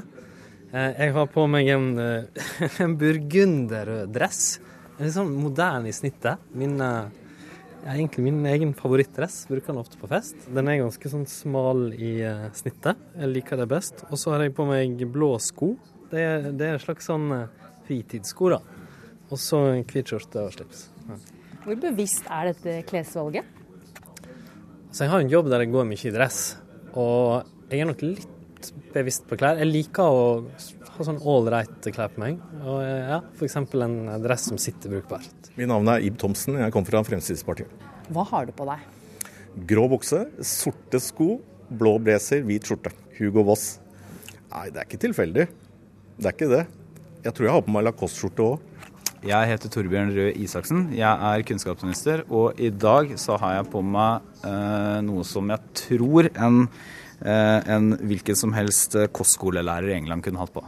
[0.72, 2.46] Eh, Jeg har på meg en, eh,
[2.84, 4.60] en burgunderrød dress.
[4.98, 6.38] En litt sånn moderne i snittet.
[6.54, 6.76] Min,
[7.82, 9.46] ja, egentlig min egen favorittdress.
[9.50, 10.46] Bruker den ofte på fest.
[10.54, 13.00] Den er ganske sånn smal i eh, snittet.
[13.18, 14.04] Jeg liker det best.
[14.10, 15.74] Og så har jeg på meg blå sko.
[16.12, 18.60] Det er, det er en slags sånn eh, fritidssko, da.
[19.32, 20.86] Og så en hvit skjorte og slips.
[21.08, 21.18] Ja.
[21.62, 23.46] Hvor bevisst er dette klesvalget?
[24.92, 26.40] Så jeg har en jobb der jeg går mye i dress,
[26.92, 28.31] og jeg er nok litt
[28.94, 29.60] bevisst på klær.
[29.60, 30.24] Jeg liker å
[30.92, 33.58] ha sånn ålreite klær på meg, og ja, f.eks.
[33.58, 35.52] en dress som sitter brukbart.
[35.56, 37.88] Mitt navn er Ib Thomsen, jeg kommer fra Fremskrittspartiet.
[38.12, 38.84] Hva har du på deg?
[39.68, 41.34] Grå bukse, sorte sko,
[41.72, 42.92] blå blazer, hvit skjorte.
[43.18, 43.78] Hugo Voss.
[44.52, 45.48] Nei, det er ikke tilfeldig.
[46.18, 46.66] Det er ikke det.
[47.22, 48.68] Jeg tror jeg har på meg Lacoste-skjorte òg.
[49.22, 50.88] Jeg heter Torbjørn Røe Isaksen.
[50.98, 55.62] Jeg er kunnskapsminister, og i dag så har jeg på meg eh, noe som jeg
[55.78, 60.64] tror en, eh, en hvilken som helst kostskolelærer i England kunne hatt på.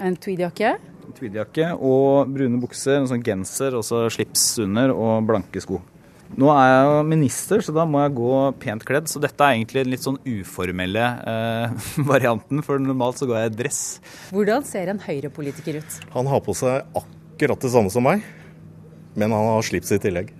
[0.00, 0.74] En tweedjakke?
[1.14, 5.80] Tweedjakke og brune bukser, en sånn genser og så slips under og blanke sko.
[6.34, 8.30] Nå er jeg jo minister, så da må jeg gå
[8.62, 9.10] pent kledd.
[9.10, 13.52] Så dette er egentlig den litt sånn uformelle eh, varianten, for normalt så går jeg
[13.52, 13.82] i dress.
[14.34, 16.00] Hvordan ser en høyrepolitiker ut?
[16.16, 18.24] Han har på seg akkurat det samme som meg,
[19.14, 20.32] men han har slips i tillegg.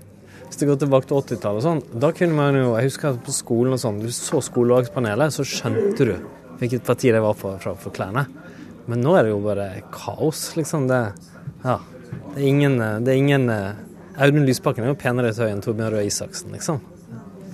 [0.54, 3.32] Hvis det går tilbake til 80-tallet, og sånn, da kunne man jo Jeg husker på
[3.34, 6.12] skolen og sånn, du så skolelagspanelet, så skjønte du
[6.60, 8.22] hvilket parti det var fra for klærne.
[8.86, 10.86] Men nå er det jo bare kaos, liksom.
[10.86, 11.00] Det,
[11.64, 11.76] ja,
[12.36, 15.96] det er ingen, det er ingen Audun Lysbakken er jo penere i tøy enn Torbjørn
[15.96, 16.78] Røe Isaksen, liksom.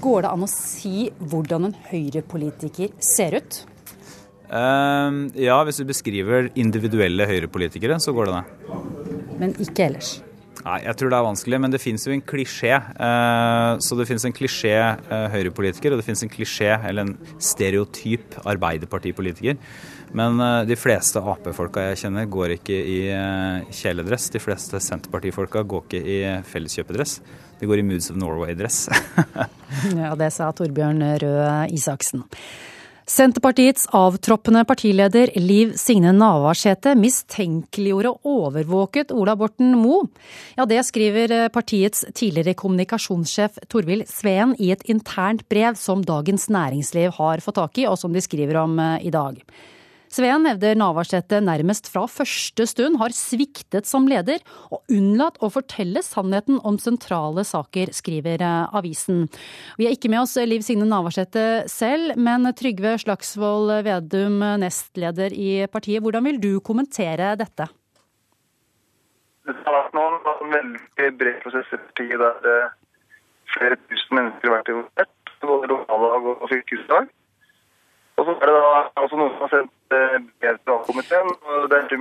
[0.04, 3.62] Går det an å si hvordan en høyrepolitiker ser ut?
[4.52, 8.80] Uh, ja, hvis du beskriver individuelle høyrepolitikere, så går det det.
[9.40, 10.18] Men ikke ellers?
[10.60, 12.74] Nei, jeg tror det er vanskelig, men det fins jo en klisjé.
[12.98, 17.14] Uh, så det fins en klisjé uh, høyrepolitiker, og det fins en klisjé, eller en
[17.40, 19.56] stereotyp arbeiderpartipolitiker.
[20.16, 22.98] Men uh, de fleste Ap-folka jeg kjenner, går ikke i
[23.72, 24.28] kjeledress.
[24.34, 26.18] De fleste Senterpartifolka går ikke i
[26.52, 27.20] felleskjøpedress.
[27.60, 28.82] De går i Moods of Norway-dress.
[30.02, 32.26] ja, det sa Torbjørn Røe Isaksen.
[33.10, 40.04] Senterpartiets avtroppende partileder Liv Signe Navarsete mistenkeliggjorde overvåket Ola Borten Moe.
[40.54, 47.16] Ja, det skriver partiets tidligere kommunikasjonssjef Torvild Sveen i et internt brev som Dagens Næringsliv
[47.18, 49.42] har fått tak i, og som de skriver om eh, i dag.
[50.10, 54.42] Sveen hevder Navarsete nærmest fra første stund har sviktet som leder,
[54.74, 59.28] og unnlatt å fortelle sannheten om sentrale saker, skriver eh, avisen.
[59.78, 65.68] Vi er ikke med oss Liv Signe Navarsete selv, men Trygve Slagsvold Vedum, nestleder i
[65.70, 66.02] partiet.
[66.02, 67.70] Hvordan vil du kommentere dette?
[69.46, 70.20] Det har vært noen,
[70.50, 72.78] veldig brede prosesser i der eh,
[73.54, 77.12] flere tusen mennesker har vært involvert, både lokallag og fylkeslag.
[78.18, 80.18] Og så er det da også noen som har sendt eh.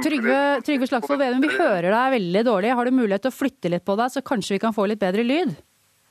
[0.04, 2.76] Trygve, Trygve Slagsvold Vedum, vi hører deg veldig dårlig.
[2.78, 5.02] Har du mulighet til å flytte litt på deg, så kanskje vi kan få litt
[5.02, 5.56] bedre lyd?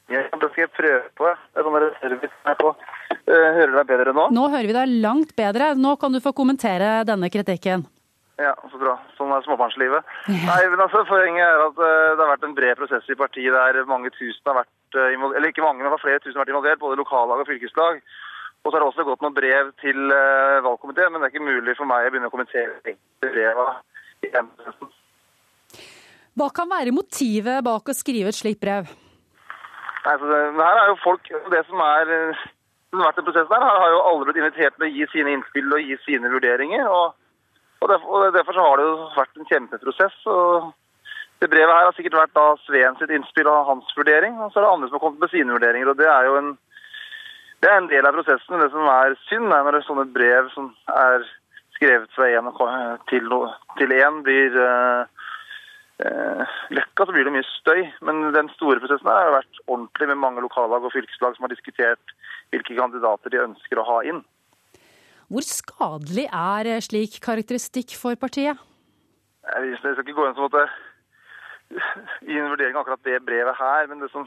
[0.08, 1.28] Ja, det skal jeg prøve på.
[1.28, 2.72] Det er sånn service her på.
[3.12, 4.28] Eh, hører du deg bedre nå?
[4.32, 5.74] Nå hører vi deg langt bedre.
[5.76, 7.84] Nå kan du få kommentere denne kritikken.
[8.38, 8.94] Ja, så bra.
[9.18, 10.08] Sånn er småbarnslivet.
[10.48, 13.52] Nei, men altså, Poenget er at uh, det har vært en bred prosess i partiet
[13.52, 16.80] der mange tusen har vært involvert, eller ikke mange, men flere tusen har vært involvert,
[16.80, 18.00] både lokallag og fylkeslag.
[18.64, 21.46] Og så har det også gått noen brev til uh, valgkomiteen, men det er ikke
[21.46, 23.68] mulig for meg å begynne å kommentere breva.
[26.38, 28.90] Hva kan være motivet bak å skrive et slikt brev?
[30.04, 33.64] Nei, så det, her er jo folk, det som er den vært en prosess der,
[33.64, 36.86] her har jo alle blitt invitert til å gi sine innspill og gi sine vurderinger.
[36.88, 37.16] og
[37.80, 40.16] og derfor, og derfor så har det jo vært en kjempeprosess.
[40.26, 40.72] og
[41.40, 44.38] Det brevet her har sikkert vært da Sveen sitt innspill og hans vurdering.
[44.42, 45.88] Og så er det andre som har kommet med sine vurderinger.
[45.90, 46.50] og Det er jo en,
[47.62, 48.60] det er en del av prosessen.
[48.62, 51.26] Det som er synd, er når det sånne brev som er
[51.74, 52.50] skrevet fra én
[53.10, 53.32] til,
[53.98, 55.02] én, blir uh,
[56.02, 56.56] uh,
[56.98, 57.84] så blir det mye støy.
[58.06, 62.16] Men den store prosessen har vært ordentlig med mange lokallag og fylkeslag som har diskutert
[62.54, 64.22] hvilke kandidater de ønsker å ha inn.
[65.28, 68.56] Hvor skadelig er slik karakteristikk for partiet?
[69.48, 70.38] Jeg skal ikke gå inn
[72.24, 74.24] i en vurdering av akkurat det brevet her, men det som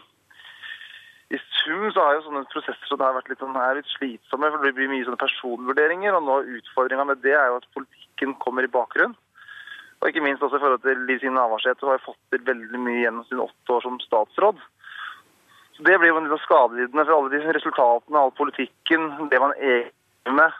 [1.31, 4.49] i sum så har jo sånne prosesser har vært litt, sånn, er litt slitsomme.
[4.51, 6.15] for Det blir mye sånne personvurderinger.
[6.17, 9.15] og nå Utfordringa med det er jo at politikken kommer i bakgrunn.
[10.01, 13.03] Og ikke minst også i forhold til Liv Signe Navarsete, har fått til veldig mye
[13.03, 14.59] gjennom sine åtte år som statsråd.
[15.77, 20.35] Så Det blir jo litt skadelidende for alle de resultatene, all politikken, det man egentlig
[20.35, 20.51] med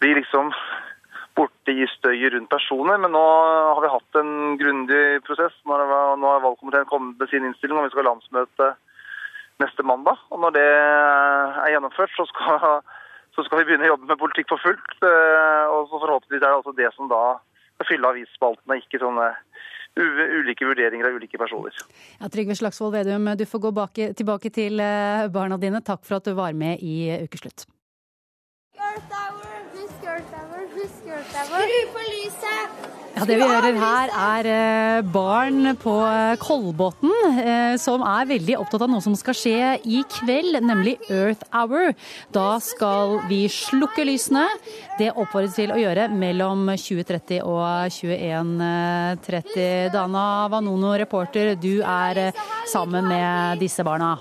[0.00, 0.50] blir liksom
[1.36, 2.98] borte i støyet rundt personer.
[2.98, 5.54] Men nå har vi hatt en grundig prosess.
[5.64, 8.74] Nå har valgkomiteen kommet med sin innstilling, og vi skal ha landsmøte
[9.62, 10.20] neste mandag.
[10.32, 12.80] Og når det er gjennomført, så skal,
[13.36, 14.96] så skal vi begynne å jobbe med politikk for fullt.
[15.04, 17.22] Og så forhåpentligvis er det altså det som da
[17.74, 19.30] skal fylle avisspaltene, ikke sånne
[19.94, 21.76] ulike vurderinger av ulike personer.
[22.18, 24.82] Ja, Trygve Slagsvold Vedum, du får gå bak, tilbake til
[25.34, 25.82] barna dine.
[25.86, 27.68] Takk for at du var med i Ukeslutt.
[31.44, 33.03] Skru på lyset!
[33.24, 35.92] Ja, Det vi hører her, er barn på
[36.42, 37.08] Kolbotn
[37.80, 41.94] som er veldig opptatt av noe som skal skje i kveld, nemlig Earth Hour.
[42.36, 44.44] Da skal vi slukke lysene.
[45.00, 49.88] Det oppfordres til å gjøre mellom 20.30 og 21.30.
[49.96, 52.26] Dana Vanono, reporter, du er
[52.68, 54.18] sammen med disse barna.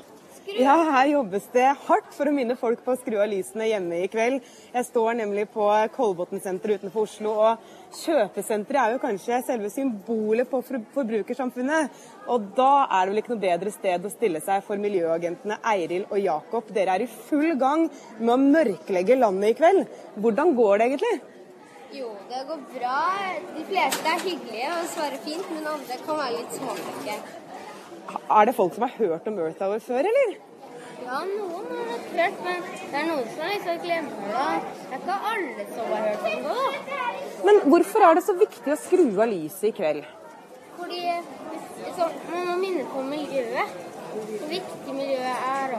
[0.53, 4.03] Ja, her jobbes det hardt for å minne folk på å skru av lysene hjemme
[4.03, 4.43] i kveld.
[4.69, 10.49] Jeg står nemlig på Kolbotn senter utenfor Oslo, og kjøpesenteret er jo kanskje selve symbolet
[10.49, 10.61] på
[10.93, 11.91] forbrukersamfunnet.
[12.33, 16.07] Og da er det vel ikke noe bedre sted å stille seg for miljøagentene Eiril
[16.09, 16.71] og Jakob.
[16.75, 17.85] Dere er i full gang
[18.19, 19.85] med å mørklegge landet i kveld.
[20.23, 21.13] Hvordan går det egentlig?
[21.93, 23.01] Jo, det går bra.
[23.53, 27.19] De fleste er hyggelige og svarer fint, men andre kan være litt småfrekke.
[28.23, 30.52] Er det folk som har hørt om Earth Hour før, eller?
[31.03, 34.45] Ja, noen har nok hørt, men det er noen som liksom glemmer det.
[34.73, 37.13] Det er ikke alle som har hørt om det, da.
[37.47, 40.05] Men hvorfor er det så viktig å skru av lyset i kveld?
[40.77, 41.01] Fordi
[41.97, 43.81] så, man må minne på miljøet.
[44.13, 45.75] Hvor viktig miljøet er.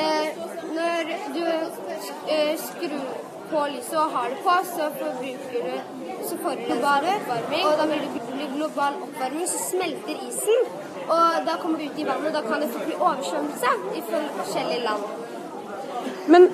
[0.00, 0.42] Eh,
[0.74, 2.98] når du eh, skrur
[3.50, 7.64] på lyset og har det på, så forbruker du så får du bare oppvarming.
[7.68, 8.04] Og da blir
[8.40, 10.70] det global oppvarming, så smelter isen.
[11.04, 14.02] Og da kommer du ut i vannet, og da kan det fort bli oversvømmelse i
[14.08, 15.02] forskjellige land.
[16.32, 16.48] Men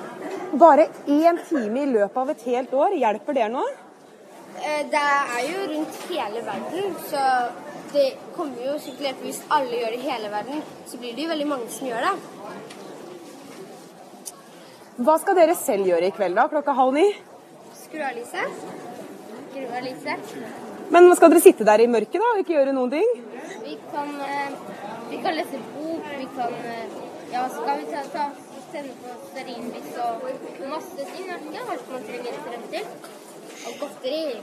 [0.59, 3.71] bare én time i løpet av et helt år, hjelper det noe?
[4.61, 5.05] Eh, Det
[5.37, 7.23] er jo rundt hele verden, så
[7.93, 10.63] det kommer jo sikkert hjelpe hvis alle gjør det i hele verden.
[10.87, 12.15] Så blir det jo veldig mange som gjør det.
[15.01, 17.07] Hva skal dere selv gjøre i kveld da, klokka halv ni?
[17.85, 18.67] Skru av lyset.
[19.51, 20.70] Skru av lyset.
[20.91, 23.11] Men skal dere sitte der i mørket da, og ikke gjøre noen ting?
[23.63, 24.55] Vi kan, eh,
[25.11, 26.99] vi kan lese bok, vi kan eh,
[27.31, 28.25] Ja, skal vi ta, ta,
[28.73, 30.25] sende på stearinlys og
[30.71, 31.29] masse ting.
[31.55, 32.89] ja, vet ikke man trenger strøm til.
[33.61, 34.35] Og godteri.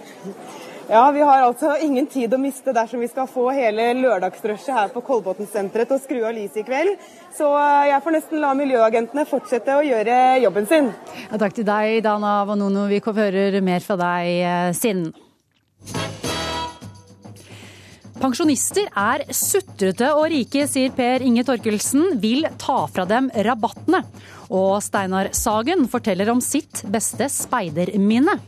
[0.89, 4.91] Ja, vi har altså ingen tid å miste dersom vi skal få hele lørdagsrushet her
[4.93, 6.95] på Kolbotnsenteret til å skru av lyset i kveld.
[7.36, 10.91] Så eh, jeg får nesten la miljøagentene fortsette å gjøre jobben sin.
[11.27, 12.88] Ja, takk til deg, Dana Vanono.
[12.88, 15.10] Vi hører mer fra deg siden.
[18.17, 22.15] Pensjonister er sutrete og rike, sier Per Inge Torkelsen.
[22.21, 24.01] Vil ta fra dem rabattene.
[24.49, 28.39] Og Steinar Sagen forteller om sitt beste speiderminne.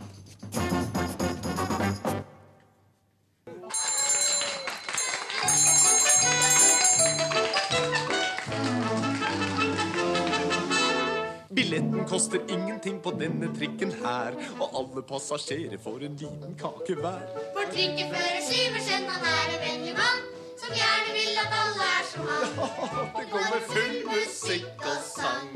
[11.99, 17.25] Billetten koster ingenting på denne trikken her, og alle passasjerer får en liten kake hver.
[17.55, 20.21] For trikkefører Syversen, han er en vennlig mann
[20.61, 23.11] som gjerne vil at alle er som han.
[23.17, 25.51] Det går med full musikk og sang,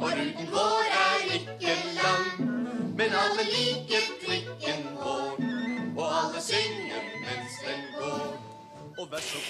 [0.00, 2.28] og ruten vår er ikke lang.
[2.96, 4.13] Men alle liker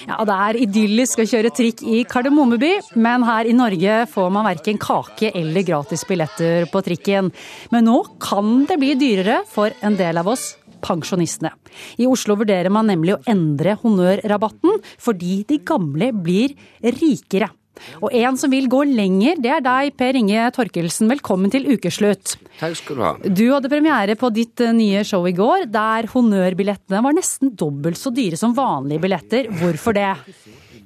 [0.09, 4.49] Ja, Det er idyllisk å kjøre trikk i Kardemommeby, men her i Norge får man
[4.49, 7.33] verken kake eller gratis billetter på trikken.
[7.71, 10.55] Men nå kan det bli dyrere for en del av oss
[10.85, 11.53] pensjonistene.
[12.01, 17.51] I Oslo vurderer man nemlig å endre honnørrabatten fordi de gamle blir rikere.
[18.01, 21.11] Og en som vil gå lenger, det er deg, Per Inge Torkelsen.
[21.11, 22.37] Velkommen til ukeslutt.
[22.61, 23.13] Takk skal du ha.
[23.25, 28.01] Du hadde premiere på ditt eh, nye show i går, der honnørbillettene var nesten dobbelt
[28.01, 29.51] så dyre som vanlige billetter.
[29.61, 30.13] Hvorfor det?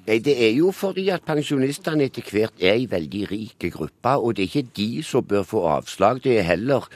[0.09, 4.47] Det er jo fordi at pensjonistene etter hvert er ei veldig rik gruppe, og det
[4.47, 6.23] er ikke de som bør få avslag.
[6.25, 6.89] Det er heller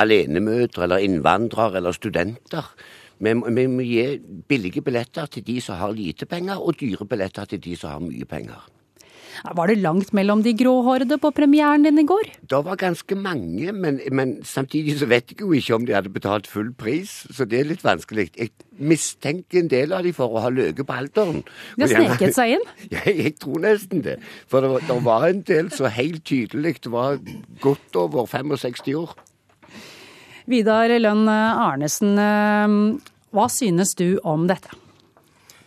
[0.00, 2.70] alenemødre eller innvandrere eller studenter.
[3.20, 4.04] Vi vi må gi
[4.48, 8.00] billige billetter til de som har lite penger, og dyre billetter til de som har
[8.06, 8.62] mye penger.
[9.40, 12.28] Var det langt mellom de gråhårede på premieren din i går?
[12.50, 16.12] Det var ganske mange, men, men samtidig så vet jeg jo ikke om de hadde
[16.12, 18.28] betalt full pris, så det er litt vanskelig.
[18.36, 21.40] Jeg mistenker en del av de for å ha løket på alderen.
[21.76, 22.68] De har sneket seg inn?
[22.92, 24.18] Ja, jeg tror nesten det.
[24.50, 27.18] For det var, det var en del så helt tydelig det var
[27.62, 29.16] godt over 65 år.
[30.50, 32.78] Vidar Lønn Arnesen, eh,
[33.30, 34.72] hva synes du om dette?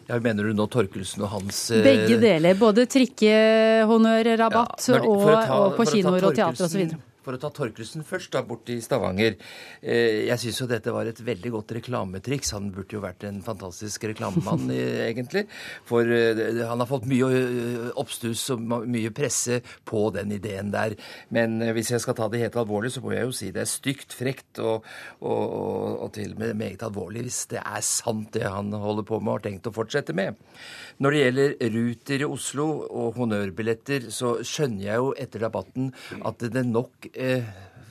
[0.07, 2.57] Ja, mener du nå Torkelsen og hans eh, Begge deler.
[2.59, 6.93] Både trikkehonnørrabatt Ja, og, og på kinoer og teater osv.
[7.23, 9.38] For å ta Torkelsen først, da, bort i Stavanger.
[9.81, 12.53] Eh, jeg syns jo dette var et veldig godt reklametriks.
[12.57, 15.45] Han burde jo vært en fantastisk reklamemann, eh, egentlig.
[15.88, 17.29] For eh, han har fått mye
[17.99, 20.97] oppstuss og mye presse på den ideen der.
[21.33, 23.71] Men hvis jeg skal ta det helt alvorlig, så må jeg jo si det er
[23.71, 24.83] stygt, frekt og,
[25.23, 29.19] og, og til og med meget alvorlig hvis det er sant det han holder på
[29.21, 30.38] med og har tenkt å fortsette med.
[31.01, 36.45] Når det gjelder Ruter i Oslo og honnørbilletter, så skjønner jeg jo etter rabatten at
[36.53, 37.47] det nok eh,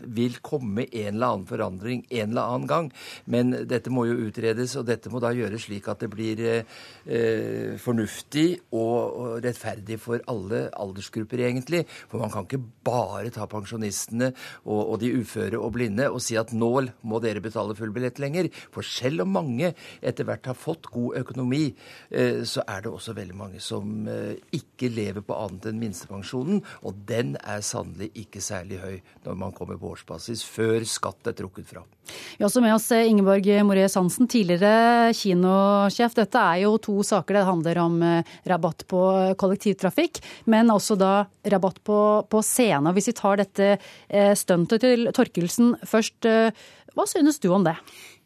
[0.07, 2.91] vil komme en eller annen forandring en eller annen gang.
[3.31, 7.75] Men dette må jo utredes, og dette må da gjøres slik at det blir eh,
[7.83, 11.85] fornuftig og, og rettferdig for alle aldersgrupper, egentlig.
[12.11, 14.33] For man kan ikke bare ta pensjonistene
[14.65, 16.73] og, og de uføre og blinde og si at nå
[17.07, 18.49] må dere betale full billett lenger.
[18.73, 21.65] For selv om mange etter hvert har fått god økonomi,
[22.11, 26.63] eh, så er det også veldig mange som eh, ikke lever på annet enn minstepensjonen.
[26.89, 31.37] Og den er sannelig ikke særlig høy når man kommer på årsbasis, før skatt er
[31.39, 31.85] trukket fra.
[32.13, 36.17] Vi har også med oss eh, Ingeborg Moreus Hansen, tidligere kinosjef.
[36.19, 37.39] Dette er jo to saker.
[37.39, 37.99] Det handler om
[38.49, 39.03] rabatt på
[39.41, 41.13] kollektivtrafikk, men også da
[41.55, 42.95] rabatt på, på scene.
[42.97, 43.77] Hvis vi tar dette
[44.39, 46.29] stuntet til Torkelsen først,
[46.93, 47.77] hva synes du om det?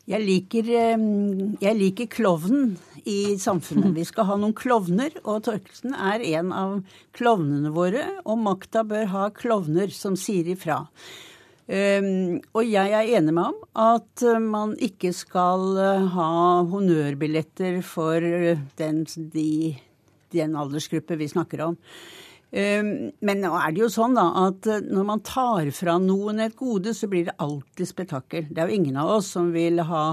[0.07, 2.77] Jeg liker, jeg liker klovnen
[3.07, 3.95] i samfunnet.
[3.95, 6.77] Vi skal ha noen klovner, og Torkelsen er en av
[7.17, 8.05] klovnene våre.
[8.27, 10.85] Og makta bør ha klovner som sier ifra.
[11.67, 13.57] Um, og jeg er enig med ham
[13.99, 15.81] at man ikke skal
[16.15, 16.29] ha
[16.71, 18.23] honnørbilletter for
[18.79, 19.01] den,
[19.35, 19.75] de,
[20.31, 21.75] den aldersgruppe vi snakker om.
[22.55, 26.39] Ehm, men nå er det jo sånn da, at eh, når man tar fra noen
[26.45, 28.47] et gode, så blir det alltid spetakkel.
[28.49, 30.05] Det er jo ingen av oss som vil ha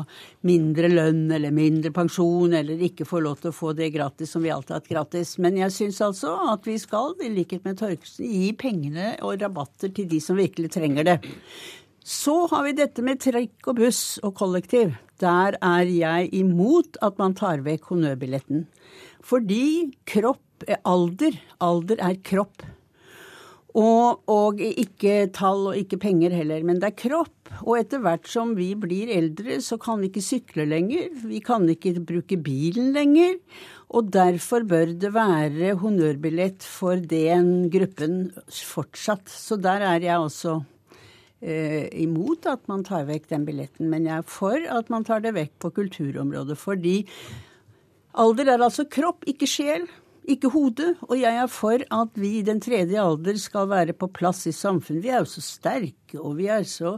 [0.49, 4.43] mindre lønn eller mindre pensjon eller ikke få lov til å få det gratis som
[4.43, 5.35] vi alltid har hatt gratis.
[5.43, 9.93] Men jeg syns altså at vi skal, i likhet med Torkelsen, gi pengene og rabatter
[9.93, 11.17] til de som virkelig trenger det.
[12.03, 14.97] Så har vi dette med trikk og buss og kollektiv.
[15.23, 18.65] Der er jeg imot at man tar vekk honnørbilletten.
[19.23, 20.41] Fordi kropp
[20.83, 21.37] alder.
[21.63, 22.65] Alder er kropp.
[23.73, 27.49] Og, og, ikke tall og ikke penger heller, men det er kropp.
[27.63, 31.09] Og etter hvert som vi blir eldre, så kan vi ikke sykle lenger.
[31.25, 33.39] Vi kan ikke bruke bilen lenger.
[33.93, 39.25] Og derfor bør det være honnørbillett for den gruppen fortsatt.
[39.29, 40.59] Så der er jeg også
[41.41, 43.89] eh, imot at man tar vekk den billetten.
[43.89, 46.57] Men jeg er for at man tar det vekk på kulturområdet.
[46.61, 46.99] Fordi
[48.13, 49.89] alder er altså kropp, ikke sjel
[50.29, 50.93] ikke hodet.
[51.09, 54.55] Og jeg er for at vi i den tredje alder skal være på plass i
[54.55, 55.03] samfunnet.
[55.03, 56.97] Vi er jo så sterke, og vi er så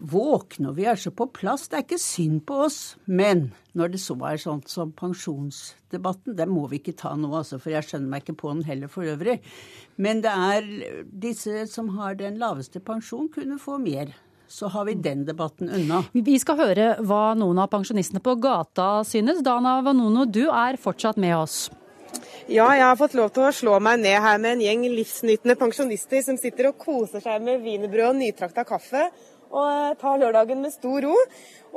[0.00, 1.68] våkne, og vi er så på plass.
[1.68, 2.78] Det er ikke synd på oss.
[3.04, 7.60] Men når det så er sånt som pensjonsdebatten, den må vi ikke ta nå, altså,
[7.60, 9.40] for jeg skjønner meg ikke på den heller for øvrig.
[10.00, 10.72] Men det er
[11.26, 14.14] disse som har den laveste pensjon, kunne få mer
[14.50, 16.02] så har vi den debatten unna.
[16.10, 19.44] Vi skal høre hva noen av pensjonistene på gata synes.
[19.46, 21.68] Dana Vanono, du er fortsatt med oss.
[22.50, 25.54] Ja, jeg har fått lov til å slå meg ned her med en gjeng livsnytende
[25.54, 29.04] pensjonister som sitter og koser seg med wienerbrød og nytrakta kaffe
[29.52, 31.12] og eh, tar lørdagen med stor ro.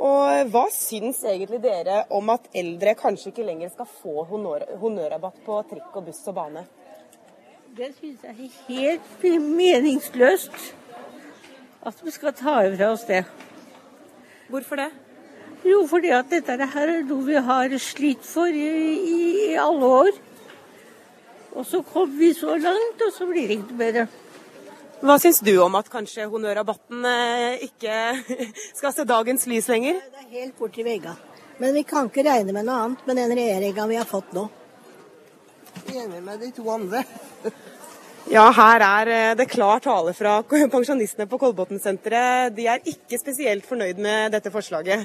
[0.02, 5.60] Og hva syns egentlig dere om at eldre kanskje ikke lenger skal få honnørrabatt på
[5.70, 6.64] trikk og buss og bane?
[7.78, 10.60] Det syns jeg er helt meningsløst
[11.86, 13.22] at vi skal ta fra oss det.
[14.50, 14.90] Hvorfor det?
[15.62, 18.70] Jo, fordi at dette her er noe vi har slitt for i,
[19.14, 20.24] i alle år.
[21.54, 24.06] Og så kom vi så langt, og så blir det ikke bedre.
[25.04, 27.94] Hva syns du om at kanskje honnørrabatten eh, ikke
[28.78, 30.00] skal se dagens lys lenger?
[30.14, 31.14] Det er helt borti vegga.
[31.60, 34.48] Men vi kan ikke regne med noe annet med den regjeringa vi har fått nå.
[35.92, 37.04] Enig med de to andre.
[38.32, 40.38] Ja, her er eh, det klar tale fra
[40.74, 42.54] pensjonistene på Kolbotn-senteret.
[42.56, 45.04] De er ikke spesielt fornøyd med dette forslaget.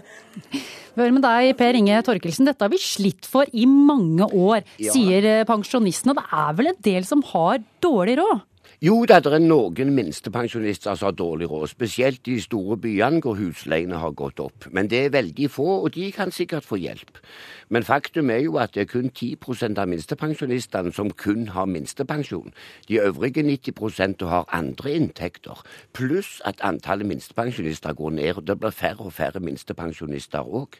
[0.95, 2.47] Hør med deg, Per Inge Torkelsen.
[2.47, 4.93] Dette har vi slitt for i mange år, ja.
[4.95, 6.15] sier eh, pensjonistene.
[6.17, 8.45] Det er vel en del som har dårlig råd?
[8.79, 11.67] Jo da, det er noen minstepensjonister som har dårlig råd.
[11.67, 14.69] Spesielt i de store byene hvor husleiene har gått opp.
[14.71, 17.19] Men det er veldig få, og de kan sikkert få hjelp.
[17.67, 22.55] Men faktum er jo at det er kun 10% av minstepensjonistene som kun har minstepensjon.
[22.87, 25.59] De øvrige 90% har andre inntekter.
[25.91, 28.37] Pluss at antallet minstepensjonister går ned.
[28.37, 30.79] og Det blir færre og færre minstepensjonister òg.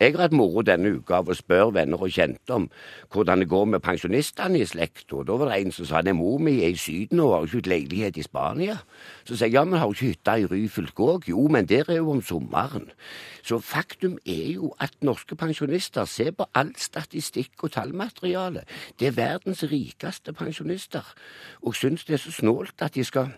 [0.00, 2.64] Jeg har hatt moro denne uka av å spørre venner og kjente om
[3.14, 5.20] hvordan det går med pensjonistene i slekta.
[5.22, 7.70] Da var det en som sa at mor mi er i Syden og har ikke
[7.70, 8.80] leilighet i Spania.
[9.22, 11.30] Så sier jeg ja, men har ikke hytte i Ryfylke òg?
[11.30, 12.90] Jo, men der er jo om sommeren.
[13.46, 18.66] Så faktum er jo at norske pensjonister ser på all statistikk og tallmateriale.
[18.98, 21.06] Det er verdens rikeste pensjonister,
[21.62, 23.30] og syns det er så snålt at de skal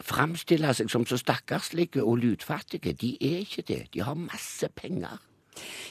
[0.00, 2.96] framstille seg som så stakkarslige og lutfattige.
[2.96, 3.82] De er ikke det.
[3.92, 5.27] De har masse penger.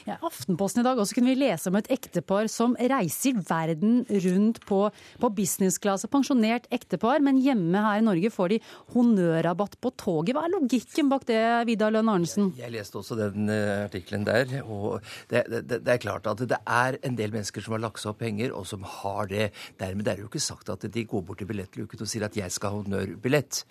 [0.08, 4.60] Ja, Aftenposten i dag også kunne vi lese om et ektepar som reiser verden rundt
[4.68, 4.80] på,
[5.20, 6.10] på businessklasse.
[6.12, 8.60] Pensjonert ektepar, men hjemme her i Norge får de
[8.94, 10.34] honnørrabatt på toget.
[10.36, 12.52] Hva er logikken bak det, Vidar Lønn Arnesen?
[12.58, 14.58] Jeg leste også den eh, artikkelen der.
[14.64, 18.02] og det, det, det er klart at det er en del mennesker som har lagt
[18.02, 19.50] seg opp penger, og som har det.
[19.80, 22.36] Dermed er det jo ikke sagt at de går bort til billettluket og sier at
[22.38, 23.64] jeg skal ha honnørbillett.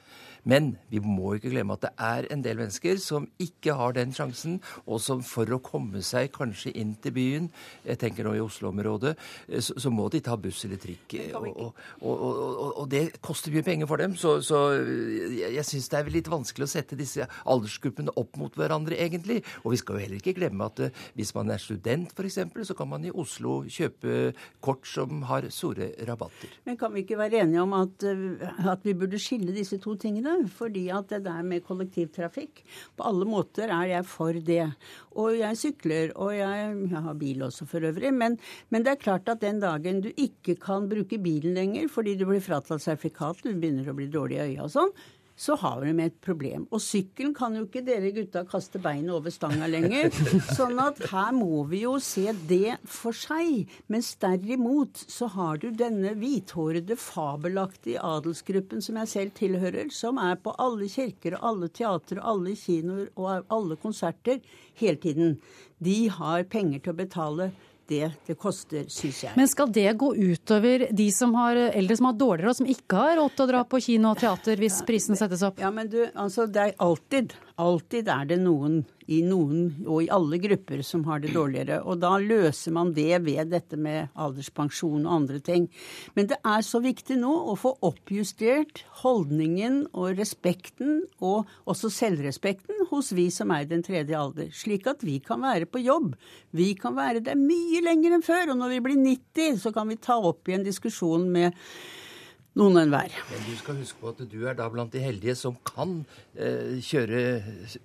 [0.48, 4.14] Men vi må ikke glemme at det er en del mennesker som ikke har den
[4.16, 7.50] sjansen, og som for å komme seg kanskje inn til byen,
[7.86, 9.14] jeg tenker nå i Oslo-området,
[9.50, 11.18] eh, så, så må de ta buss eller trikk.
[11.38, 14.16] Og, og, og, og, det koster mye penger for dem.
[14.20, 18.56] Så, så jeg, jeg syns det er litt vanskelig å sette disse aldersgruppene opp mot
[18.58, 19.42] hverandre, egentlig.
[19.66, 22.76] Og vi skal jo heller ikke glemme at eh, hvis man er student, f.eks., så
[22.78, 24.32] kan man i Oslo kjøpe
[24.64, 26.56] kort som har store rabatter.
[26.68, 29.98] Men kan vi ikke være enige om at, eh, at vi burde skille disse to
[30.00, 30.37] tingene?
[30.58, 32.64] Fordi at det der med kollektivtrafikk
[32.98, 34.66] På alle måter er jeg for det.
[35.18, 38.14] Og jeg sykler, og jeg, jeg har bil også for øvrig.
[38.14, 38.38] Men,
[38.70, 42.26] men, det er klart at den dagen du ikke kan bruke bilen lenger fordi du
[42.30, 44.94] blir fratatt sertifikat, du begynner å bli dårlig i øya og sånn,
[45.38, 46.66] så har vi med et problem.
[46.74, 50.10] Og sykkelen kan jo ikke dere gutta kaste beinet over stanga lenger.
[50.58, 53.70] Sånn at her må vi jo se det for seg.
[53.94, 60.42] Mens derimot så har du denne hvithårede, fabelaktige adelsgruppen som jeg selv tilhører, som er
[60.42, 64.42] på alle kirker og alle teatre og alle kinoer og alle konserter
[64.82, 65.38] hele tiden.
[65.78, 67.52] De har penger til å betale
[67.88, 69.34] det det koster, syns jeg.
[69.40, 73.02] Men skal det gå utover de som har eldre som har dårligere, og som ikke
[73.02, 75.62] har råd til å dra på kino og teater hvis prisen settes opp?
[75.64, 80.10] Ja, men du, altså det er alltid, alltid er det noen i noen, og i
[80.12, 81.80] alle grupper, som har det dårligere.
[81.88, 85.70] Og da løser man det ved dette med alderspensjon og andre ting.
[86.18, 92.88] Men det er så viktig nå å få oppjustert holdningen og respekten, og også selvrespekten,
[92.92, 94.52] hos vi som er i den tredje alder.
[94.56, 96.14] Slik at vi kan være på jobb.
[96.56, 98.52] Vi kan være der mye lenger enn før.
[98.54, 101.64] Og når vi blir 90, så kan vi ta opp igjen diskusjonen med
[102.58, 103.14] noen enhver.
[103.30, 106.00] Men du skal huske på at du er da blant de heldige som kan
[106.34, 107.22] eh, kjøre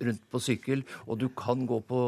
[0.07, 2.01] rundt på sykkel, og du kan gå på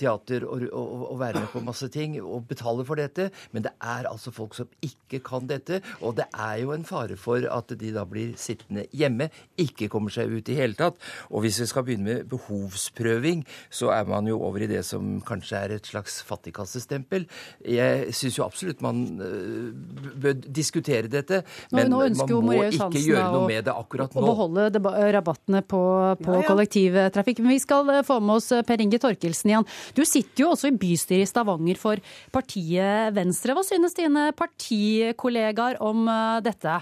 [0.00, 3.28] teater og, og, og, være med på masse ting og betale for dette.
[3.54, 7.18] Men det er altså folk som ikke kan dette, og det er jo en fare
[7.20, 9.30] for at de da blir sittende hjemme,
[9.60, 10.98] ikke kommer seg ut i hele tatt.
[11.30, 15.18] Og hvis vi skal begynne med behovsprøving, så er man jo over i det som
[15.26, 17.28] kanskje er et slags fattigkassestempel.
[17.66, 19.70] Jeg syns jo absolutt man uh,
[20.20, 21.42] bør diskutere dette.
[21.70, 24.68] men nå ønsker jo Moreus Hansen å, å beholde
[25.14, 25.82] rabattene på,
[26.20, 26.46] på ja, ja.
[26.48, 27.42] kollektivtrafikk.
[27.44, 29.68] Men vi skal eh, få med oss eh, Per Inge Torkelsen igjen.
[29.96, 32.02] Du sitter jo også i bystyret i Stavanger for
[32.34, 33.56] partiet Venstre.
[33.56, 36.80] Hva synes dine partikollegaer om eh, dette?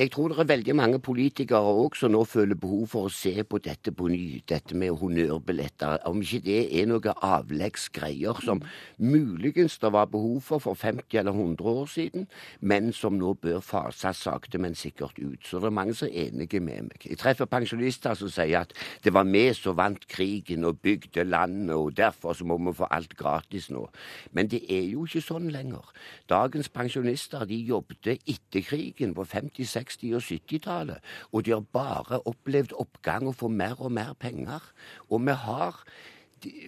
[0.00, 3.42] Jeg tror det er veldig mange politikere òg som nå føler behov for å se
[3.44, 5.98] på dette på ny, dette med honnørbilletter.
[6.08, 8.62] Om ikke det er noe avleggsgreier som
[8.96, 12.24] muligens det var behov for for 50 eller 100 år siden,
[12.64, 15.44] men som nå bør fases sakte, men sikkert ut.
[15.44, 17.04] Så det er mange som er enige med meg.
[17.04, 18.72] Jeg treffer pensjonister som sier at
[19.04, 22.88] det var vi som vant krigen og bygde landet, og derfor så må vi få
[22.88, 23.84] alt gratis nå.
[24.32, 25.92] Men det er jo ikke sånn lenger.
[26.32, 32.22] Dagens pensjonister de jobbet etter krigen på 50-60 60- og 70-tallet, og de har bare
[32.24, 34.72] opplevd oppgang og får mer og mer penger.
[35.10, 35.82] Og vi har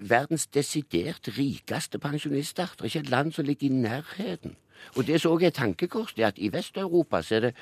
[0.03, 2.75] verdens desidert rikeste pensjonister.
[2.77, 4.57] Det er ikke et land som ligger i nærheten.
[4.97, 7.53] Og det som òg er tankekors, er at i Vest-Europa så er det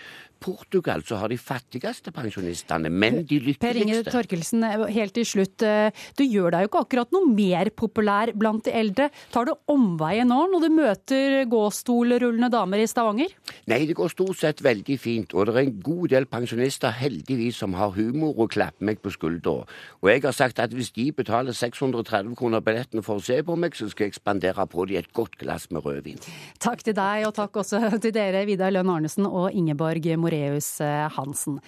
[0.41, 3.61] Portugal så har de fattigste pensjonistene, men de lykkeligste.
[3.67, 5.63] Per Inge Torkelsen, helt til slutt.
[5.63, 9.11] eh, Du gjør deg jo ikke akkurat noe mer populær blant de eldre.
[9.31, 13.29] Tar du omveien nå når du møter gåstolrullende damer i Stavanger?
[13.71, 17.61] Nei, det går stort sett veldig fint, og det er en god del pensjonister heldigvis
[17.63, 19.67] som har humor og klapper meg på skuldra.
[20.03, 23.57] Og jeg har sagt at hvis de betaler 630 kroner billetten for å se på
[23.61, 26.19] meg, så skal jeg spandere på dem et godt glass med rødvin.
[26.61, 30.79] Takk til deg, og takk også til dere, Vidar Lønn Arnesen og Ingeborg Moreus
[31.17, 31.59] Hansen.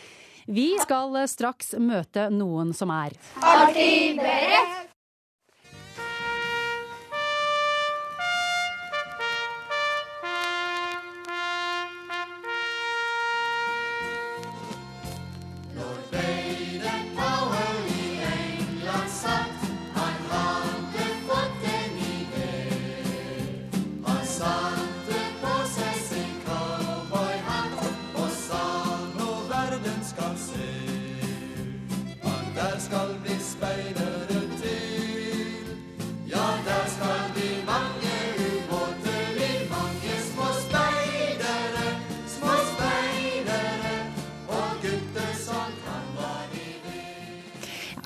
[0.47, 4.92] Vi skal straks møte noen som er Artig beredt.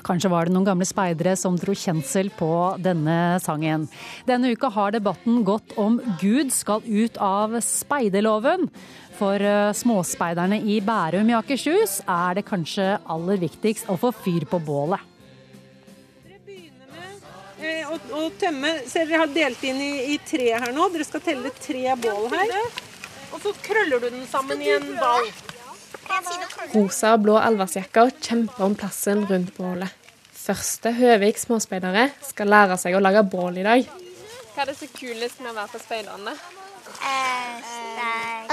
[0.07, 2.49] Kanskje var det noen gamle speidere som dro kjensel på
[2.79, 3.89] denne sangen.
[4.27, 8.69] Denne uka har debatten gått om Gud skal ut av speiderloven.
[9.17, 14.45] For eh, småspeiderne i Bærum i Akershus er det kanskje aller viktigst å få fyr
[14.47, 15.03] på bålet.
[16.23, 16.87] Dere begynner
[17.59, 20.87] med å tømme Ser dere har delt inn i, i tre her nå.
[20.93, 22.55] Dere skal telle tre bål her.
[23.33, 25.27] Og så krøller du den sammen i en ball.
[26.73, 29.93] Rosa og blå allværsjakker kjemper om plassen rundt bålet.
[30.37, 33.87] Første Høvik småspeidere skal lære seg å lage bål i dag.
[34.53, 36.33] Hva er det så kulest med å være på speiderne?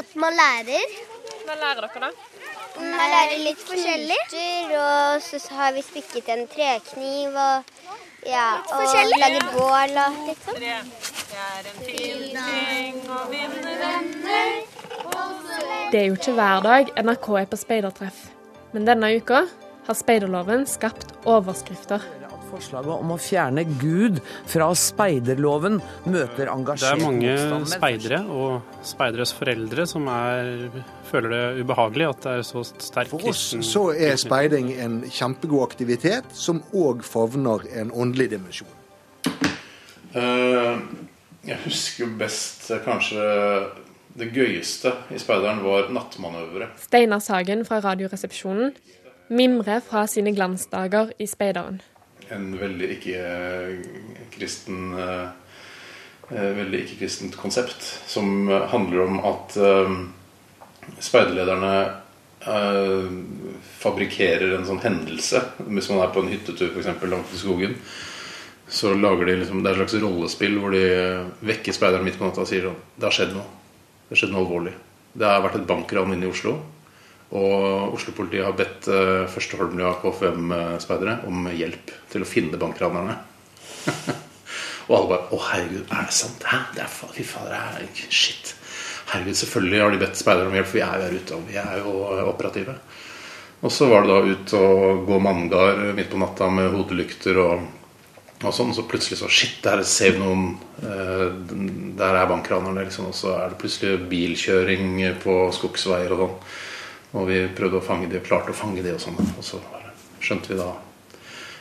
[0.00, 0.96] At man lærer.
[1.44, 2.10] Hva lærer dere, da?
[2.80, 4.20] Man lærer litt forskjellig.
[4.80, 7.72] Og så har vi spikket en trekniv og
[8.26, 10.60] ja, og lager bål og litt sånn.
[10.60, 14.73] Det er en fin ting å vinne venner.
[15.94, 18.16] Det er jo ikke hver dag NRK er på speidertreff,
[18.74, 19.44] men denne uka
[19.86, 22.02] har speiderloven skapt overskrifter.
[22.48, 24.18] Forslaget om å fjerne Gud
[24.50, 25.78] fra speiderloven
[26.10, 27.36] møter Det er mange
[27.70, 30.66] speidere og speideres foreldre som er,
[31.12, 34.74] føler det ubehagelig at det er så sterk kristen For oss kristen så er speiding
[34.74, 38.80] en kjempegod aktivitet som òg favner en åndelig dimensjon.
[40.10, 40.82] Uh,
[41.44, 43.24] Jeg husker best kanskje
[44.18, 46.70] det gøyeste i speideren var nattmanøvre.
[46.78, 48.74] Steinar Sagen fra Radioresepsjonen
[49.34, 51.80] mimrer fra sine glansdager i speideren.
[52.32, 55.32] En veldig ikke-kristen eh,
[56.32, 59.96] Veldig ikke-kristent konsept som eh, handler om at eh,
[61.04, 61.72] speiderlederne
[62.48, 63.10] eh,
[63.82, 65.42] fabrikkerer en sånn hendelse.
[65.68, 66.88] Hvis man er på en hyttetur f.eks.
[67.10, 67.76] langt i skogen,
[68.72, 70.86] så lager de liksom, det er et slags rollespill hvor de
[71.44, 73.63] vekker speideren midt på natta og sier sånn Det har skjedd noe.
[74.14, 74.72] Det har skjedd noe alvorlig.
[75.18, 76.52] Det har vært et bankran inne i Oslo.
[77.34, 83.16] Og Oslo-politiet har bedt uh, første Holmlia KFM-speidere om hjelp til å finne bankranerne.
[84.86, 86.46] og alle bare Å, herregud, er det sant?
[86.46, 86.60] Hæ?
[86.76, 88.54] Det er fy fader, det er Shit.
[89.10, 91.50] Herregud, selvfølgelig har de bedt speidere om hjelp, for vi er jo her ute, og
[91.50, 92.78] vi er jo eh, operative.
[93.66, 97.66] Og så var det da ut og gå manngard midt på natta med hodelykter og,
[98.42, 98.74] og sånn.
[98.74, 100.46] Så plutselig så Shit, der ser vi noen
[100.82, 101.26] eh,
[101.98, 103.10] Der er bankranerne, liksom.
[103.12, 106.38] Og så er det plutselig bilkjøring på skogsveier og sånn.
[107.14, 109.18] Og vi prøvde å fange de klarte å fange de og sånn.
[109.20, 109.60] Og så
[110.24, 110.70] skjønte vi da,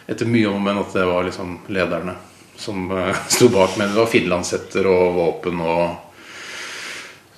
[0.10, 2.16] etter mye om og men, at det var liksom lederne
[2.58, 3.78] som eh, sto bak.
[3.78, 5.86] Men det var finlandshetter og våpen og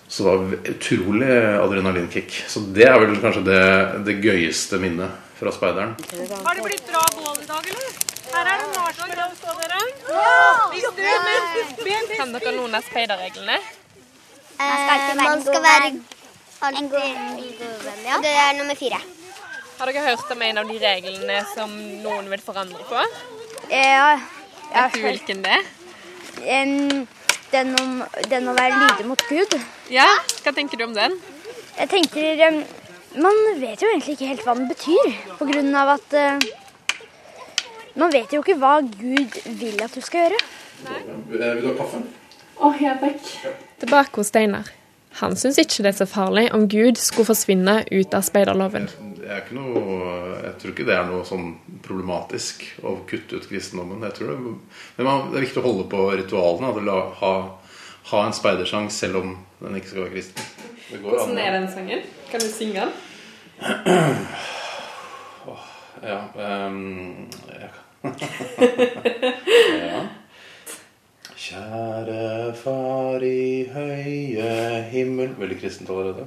[0.08, 2.38] Så det var utrolig adrenalinkick.
[2.48, 3.64] Så det er vel kanskje det,
[4.08, 5.98] det gøyeste minnet fra speideren.
[6.46, 8.05] Har det blitt bra bål i dag, eller?
[8.36, 9.82] Her er det marshmallows på dere.
[10.12, 10.40] Ja!
[12.18, 13.60] Kan dere noen av speiderreglene?
[14.60, 15.88] Man skal være
[16.76, 17.06] en god
[17.86, 18.02] venn.
[18.04, 18.18] Ja.
[18.24, 19.00] Det er nummer fire.
[19.80, 21.72] Har dere hørt om en av de reglene som
[22.04, 23.06] noen vil forandre på?
[23.72, 24.18] Ja,
[24.74, 25.64] Vet du hvilken det er?
[27.56, 29.56] den, om, den å være lydig mot Gud.
[29.94, 30.08] Ja,
[30.44, 31.16] hva tenker du om den?
[31.78, 32.62] Jeg tenker em,
[33.16, 36.48] Man vet jo egentlig ikke helt hva den betyr, på grunn av at eh,
[37.96, 40.40] Man vet jo ikke hva Gud vil at du skal gjøre.
[41.32, 42.02] Vil du ha kaffe?
[42.56, 43.30] Å, ja takk.
[43.80, 44.72] Tilbake hos Steinar.
[45.22, 48.90] Han syns ikke det er så farlig om Gud skulle forsvinne ut av speiderloven.
[49.24, 49.94] Er noe,
[50.44, 51.54] jeg tror ikke det er noe sånn
[51.86, 54.04] problematisk å kutte ut kristendommen.
[54.10, 54.56] Jeg tror det,
[55.00, 56.74] men det er viktig å holde på ritualene.
[56.76, 57.32] At la, ha,
[58.12, 60.52] ha en speidersang selv om den ikke skal være kristen.
[60.90, 62.06] Det går Hvordan an er den sangen?
[62.28, 62.94] Kan du synge den?
[66.06, 66.20] Ja,
[66.68, 67.85] um, jeg kan.
[69.86, 70.02] Ja.
[71.46, 74.50] Kjære far i høye
[74.90, 76.26] himmel Veldig kristent allerede.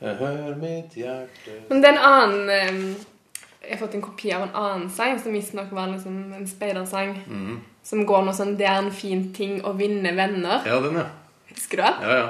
[0.00, 2.80] Hør mitt hjerte Men det er en annen eh,
[3.64, 7.16] Jeg har fått en kopi av en annen sang som visstnok var liksom en speidersang.
[7.26, 7.56] Mhm.
[7.86, 10.66] Som går noe sånn 'Det er en fin ting å vinne venner'.
[10.66, 11.06] Ja, den, ja.
[11.54, 11.94] Husker du det?
[12.02, 12.28] Ja, ja.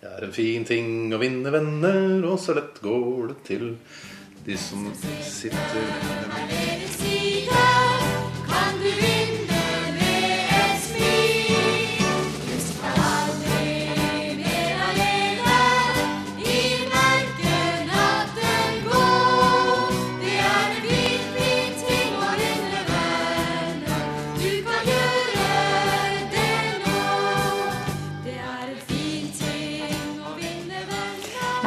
[0.00, 3.76] Det er en fin ting å vinne venner, og så lett går det til
[4.46, 4.88] de som
[5.20, 5.84] sitter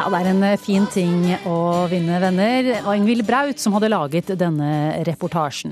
[0.03, 2.65] Ja, det er en eh, fin ting å vinne venner.
[2.81, 5.71] Og Ingvild Braut som hadde laget denne reportasjen.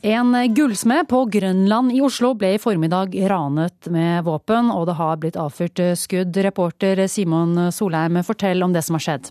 [0.00, 5.20] En gullsmed på Grønland i Oslo ble i formiddag ranet med våpen, og det har
[5.20, 6.40] blitt avfyrt skudd.
[6.48, 9.28] Reporter Simon Solheim, fortell om det som har skjedd.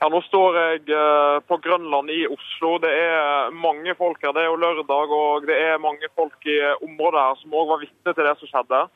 [0.00, 2.78] Ja, Nå står jeg eh, på Grønland i Oslo.
[2.80, 4.32] Det er mange folk her.
[4.32, 7.84] Det er jo lørdag, og det er mange folk i området her som òg var
[7.84, 8.86] vitne til det som skjedde.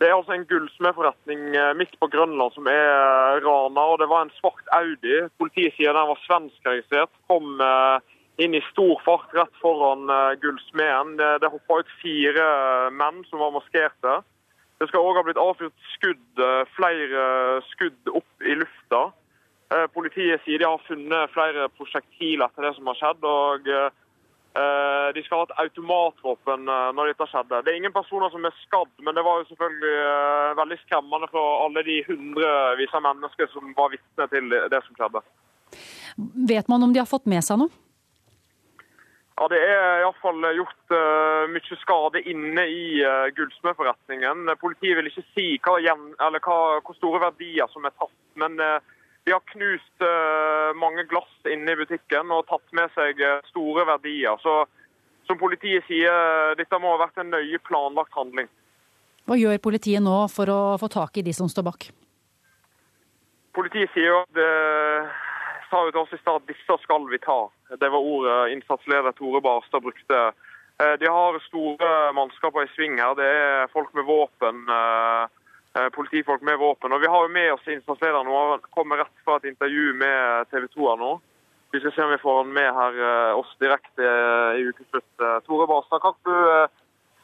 [0.00, 3.82] Det er altså en gullsmedforretning eh, midt på Grønland som er eh, rana.
[3.92, 5.18] og Det var en svart Audi.
[5.36, 7.12] Politiet sier den var svenskregistrert.
[7.28, 10.08] Kom eh, inn i stor fart rett foran
[10.40, 11.18] gullsmeden.
[11.20, 12.46] Det, det hoppa ut fire
[12.96, 14.14] menn som var maskerte.
[14.80, 16.40] Det skal òg ha blitt avfyrt skudd,
[16.72, 17.24] flere
[17.68, 19.02] skudd opp i lufta.
[19.92, 23.28] Politiet sier de har funnet flere prosjektiler etter det som har skjedd.
[23.28, 23.68] og
[25.14, 27.60] De skal ha et automatvåpen eh, når dette skjedde.
[27.62, 31.28] Det er ingen personer som er skadd, men det var jo selvfølgelig eh, veldig skremmende
[31.30, 35.22] for alle de hundrevis av mennesker som var vitne til det som skjedde.
[36.50, 37.70] Vet man om de har fått med seg noe?
[39.40, 44.50] Ja, Det er iallfall gjort uh, mye skade inne i uh, gullsmedforretningen.
[44.60, 48.12] Politiet vil ikke si hva, eller hva, hvor store verdier som er tatt.
[48.36, 48.82] Men uh,
[49.26, 53.84] de har knust uh, mange glass inne i butikken og tatt med seg uh, store
[53.88, 54.38] verdier.
[54.42, 54.64] Så
[55.28, 58.48] som politiet sier, dette må ha vært en nøye planlagt handling.
[59.30, 61.84] Hva gjør politiet nå for å få tak i de som står bak?
[63.54, 65.10] Politiet sier jo at eh,
[65.70, 67.40] sa jo til oss i stad disse skal vi ta.
[67.78, 70.20] Det var ordet innsatsleder Tore Barstad brukte.
[70.82, 73.14] Eh, De har store mannskaper i sving her.
[73.18, 74.64] Det er folk med våpen.
[75.76, 76.92] Eh, Politifolk med våpen.
[76.92, 78.38] Og Vi har jo med oss innsatslederen nå.
[78.50, 81.10] Han kommer rett fra et intervju med TV 2 her nå.
[81.72, 85.44] Vi skal se om vi får han med her eh, oss direkte eh, i ukeslutt.
[85.46, 86.34] Tore Barstad, kan du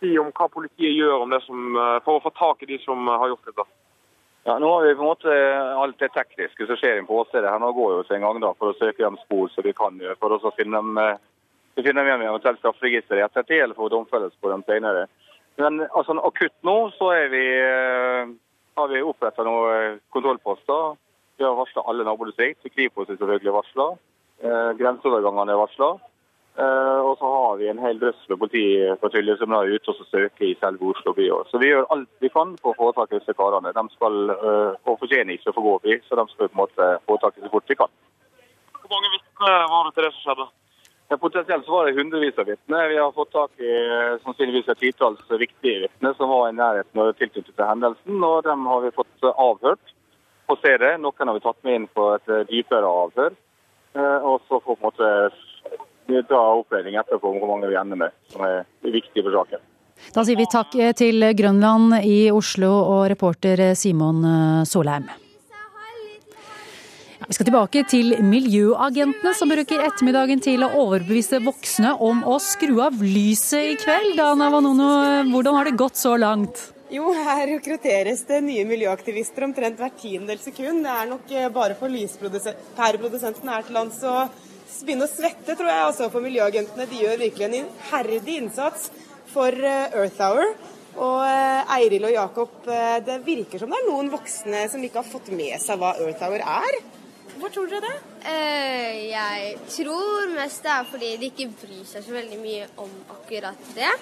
[0.01, 1.75] si om hva politiet gjør om det som,
[2.05, 3.65] for å få tak i de som har gjort dette?
[4.47, 5.37] Ja, nå har vi på en måte
[5.83, 7.59] alt det tekniske som skjer på åstedet her.
[7.59, 9.97] Nå går jo oss en gang da, for å søke de spor som vi kan
[9.99, 11.01] gjøre, for å finne dem,
[11.75, 15.09] finne dem igjen i eventuelt strafferegisteret i ettertid, eller få domfellelse på dem senere.
[15.57, 18.35] Men altså, akutt nå så er vi, eh,
[18.77, 20.99] har vi opprettet noen eh, kontrollposter.
[21.37, 22.69] Vi har varslet alle nabodistrikt.
[22.75, 24.05] Kripos er selvfølgelig varslet.
[24.45, 26.05] Eh, grenseovergangene er varslet.
[26.57, 30.45] Eh, og så har vi en hel drøss med politipatruljer som er ute og søker
[30.45, 31.31] i selve Oslo by.
[31.49, 33.73] Så vi gjør alt vi kan for å få tak i disse karene.
[33.77, 36.93] De skal, og fortjener ikke å få gå fri, så de skal på en måte
[37.09, 37.93] få tak i så fort vi kan.
[38.81, 40.49] Hvor mange vitner var det til det som skjedde?
[41.09, 42.89] Ja, potensielt var det hundrevis av vitner.
[42.89, 47.03] Vi har fått tak i eh, sannsynligvis et titalls viktige vitner som var i nærheten
[47.03, 48.25] og tilknyttet til hendelsen.
[48.27, 49.93] og Dem har vi fått eh, avhørt
[50.51, 50.97] på stedet.
[51.03, 53.39] Noen har vi tatt med inn på et eh, dypere avhør.
[53.97, 54.77] Og så får
[56.07, 59.63] vi ta opplæring etterpå om hvor mange vi ender med, som er viktig for saken.
[60.13, 64.21] Da sier vi takk til Grønland i Oslo og reporter Simon
[64.69, 65.09] Solheim.
[67.27, 72.77] Vi skal tilbake til miljøagentene som bruker ettermiddagen til å overbevise voksne om å skru
[72.85, 74.13] av lyset i kveld.
[74.21, 74.91] Dana Vanono,
[75.33, 76.61] hvordan har det gått så langt?
[76.87, 80.85] Jo, her rekrutteres det nye miljøaktivister omtrent hvert tiendedel sekund.
[80.87, 84.13] Det er nok eh, bare for lyspæreprodusenten her til lands å
[84.87, 85.89] begynne å svette, tror jeg.
[85.89, 88.93] Også for miljøagentene de gjør virkelig en iherdig innsats
[89.33, 90.55] for eh, Earth Hour.
[90.95, 92.55] Og eh, Eiril og Jakob,
[93.11, 96.23] det virker som det er noen voksne som ikke har fått med seg hva Earth
[96.23, 96.79] Hour er.
[97.37, 97.97] Hvorfor tror dere det?
[98.27, 102.95] Uh, jeg tror mest det er fordi de ikke bryr seg så veldig mye om
[103.13, 103.93] akkurat det.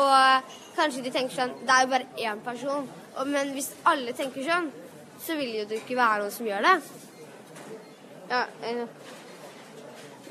[0.00, 2.88] Og kanskje de tenker sånn Det er jo bare én person.
[3.16, 4.70] Og, men hvis alle tenker sånn,
[5.22, 6.76] så vil jo det ikke være noen som gjør det.
[8.32, 8.86] Ja, uh.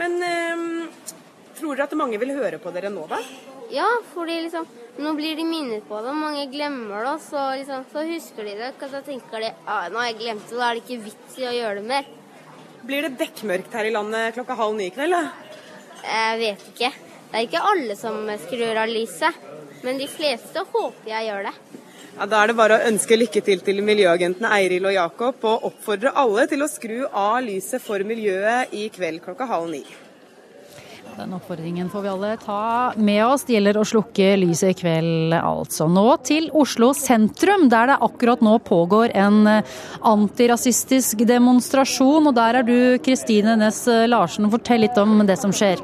[0.01, 1.11] Men uh,
[1.55, 3.21] tror dere at mange vil høre på dere nå, da?
[3.73, 7.81] ja fordi liksom Nå blir de minnet på det, mange glemmer det, og så, liksom,
[7.91, 8.69] så husker de det.
[8.79, 11.39] Og så tenker de ah, nå har jeg glemt det, da er det ikke vits
[11.41, 12.07] i å gjøre det mer.
[12.85, 15.17] Blir det dekkmørkt her i landet klokka halv ni i kveld?
[16.05, 16.91] Jeg vet ikke.
[17.31, 19.41] Det er ikke alle som skrur av lyset.
[19.83, 21.55] Men de fleste håper jeg gjør det.
[22.15, 25.67] Ja, Da er det bare å ønske lykke til til miljøagentene Eiril og Jakob, og
[25.73, 29.83] oppfordre alle til å skru av lyset for miljøet i kveld klokka halv ni.
[31.15, 33.45] Den oppfordringen får vi alle ta med oss.
[33.47, 35.87] Det gjelder å slukke lyset i kveld, altså.
[35.87, 39.47] Nå til Oslo sentrum, der det akkurat nå pågår en
[40.11, 42.27] antirasistisk demonstrasjon.
[42.27, 44.49] Og der er du, Kristine Næss Larsen.
[44.51, 45.79] Fortell litt om det som skjer.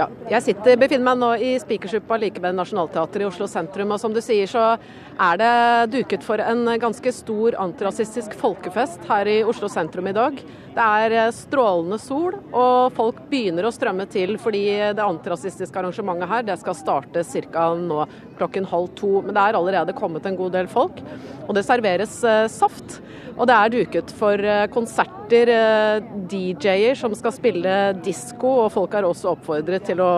[0.00, 3.90] Ja, jeg sitter, befinner meg nå i Spikersuppa like ved Nationaltheatret i Oslo sentrum.
[3.92, 4.78] og Som du sier, så
[5.20, 5.50] er det
[5.92, 10.40] duket for en ganske stor antirasistisk folkefest her i Oslo sentrum i dag.
[10.72, 14.64] Det er strålende sol, og folk begynner å strømme til fordi
[14.96, 17.68] det antirasistiske arrangementet her det skal starte ca.
[17.76, 18.06] nå
[18.40, 19.18] klokken halv to.
[19.20, 21.04] Men det er allerede kommet en god del folk,
[21.44, 23.02] og det serveres eh, saft.
[23.36, 28.96] Og det er duket for eh, konserter, eh, DJ-er som skal spille disko, og folk
[28.96, 30.12] er også oppfordret til å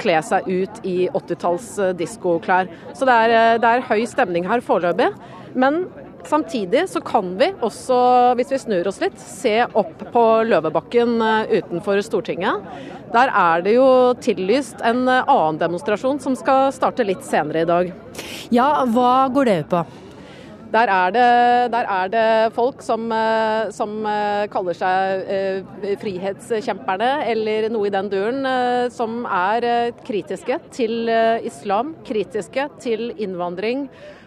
[0.00, 2.70] kle seg ut i 80-talls eh, diskoklær.
[2.96, 5.12] Så det er, det er høy stemning her foreløpig.
[5.56, 5.86] Men
[6.26, 7.96] Samtidig så kan vi også,
[8.34, 11.20] hvis vi snur oss litt, se opp på Løvebakken
[11.52, 12.66] utenfor Stortinget.
[13.12, 13.86] Der er det jo
[14.18, 17.94] tillyst en annen demonstrasjon som skal starte litt senere i dag.
[18.50, 19.84] Ja, hva går det ut på?
[20.72, 27.10] Der er det, der er det folk som, eh, som eh, kaller seg eh, frihetskjemperne,
[27.30, 28.42] eller noe i den duren,
[28.90, 31.10] som er kritiske til
[31.46, 33.86] islam, kritiske til innvandring.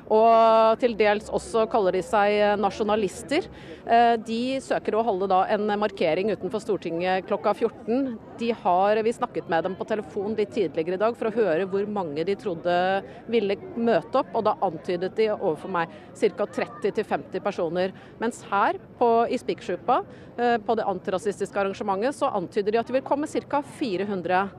[0.09, 3.45] Og til dels også kaller de seg nasjonalister.
[3.85, 8.17] Eh, De søker å holde da en markering utenfor Stortinget klokka 14.
[8.39, 11.67] De har, Vi snakket med dem på telefon litt tidligere i dag for å høre
[11.69, 16.45] hvor mange de trodde ville møte opp, og da antydet de overfor meg ca.
[16.57, 17.93] 30-50 personer.
[18.19, 20.03] Mens her på, i Spikersuppa,
[20.37, 23.61] eh, på det antirasistiske arrangementet, så antyder de at det vil komme ca.
[23.61, 24.49] 400.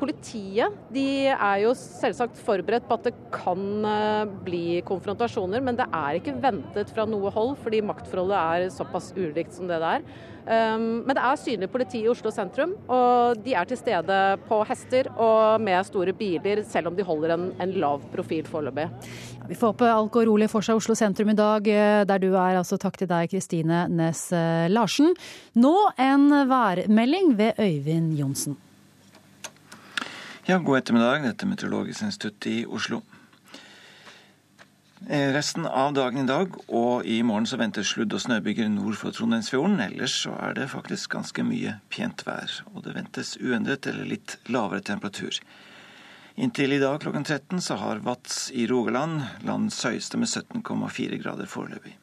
[0.00, 5.88] Politiet de er jo selvsagt forberedt på at det kan eh, bli konfrontasjoner, men det
[5.88, 10.08] er ikke ventet fra noe hold, fordi maktforholdet er såpass ulikt som det det er.
[10.46, 14.60] Um, Men det er synlig politi i Oslo sentrum, og de er til stede på
[14.68, 18.86] hester og med store biler, selv om de holder en, en lav profil foreløpig.
[19.48, 22.28] Vi får håpe alt går rolig for seg Oslo sentrum i dag, eh, der du
[22.34, 22.60] er.
[22.60, 25.16] Altså takk til deg, Kristine Næss eh, Larsen.
[25.58, 28.56] Nå en værmelding ved Øyvind Johnsen.
[30.46, 31.24] Ja, god ettermiddag.
[31.24, 33.00] Dette er Meteorologisk institutt i Oslo.
[35.10, 38.94] Eh, Resten av dagen i dag og i morgen så venter sludd- og snøbyger nord
[38.94, 39.80] for Trondheimsfjorden.
[39.82, 44.36] Ellers så er det faktisk ganske mye pent vær, og det ventes uendret eller litt
[44.46, 45.34] lavere temperatur.
[46.38, 51.50] Inntil i dag klokken 13 så har Vats i Rogaland landets høyeste med 17,4 grader
[51.50, 51.98] foreløpig.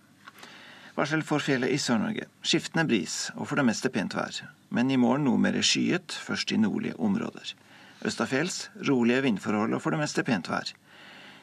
[1.00, 2.28] Varsel for fjellet i Sør-Norge.
[2.44, 4.44] Skiftende bris og for det meste pent vær.
[4.68, 7.56] Men i morgen noe mer skyet, først i nordlige områder.
[8.04, 10.74] Østafjells rolige vindforhold og for det meste pent vær.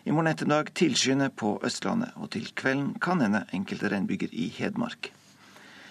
[0.04, 5.11] I morgen ettermiddag tilskyende på Østlandet, og til kvelden kan hende enkelte regnbyger i Hedmark.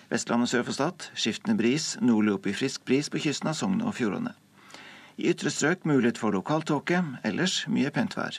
[0.09, 3.81] Vestlandet sør for Stad skiftende bris, nordlig opp i frisk bris på kysten av Sogn
[3.85, 4.35] og Fjordane.
[5.17, 8.37] I ytre strøk mulighet for lokal tåke, ellers mye pent vær.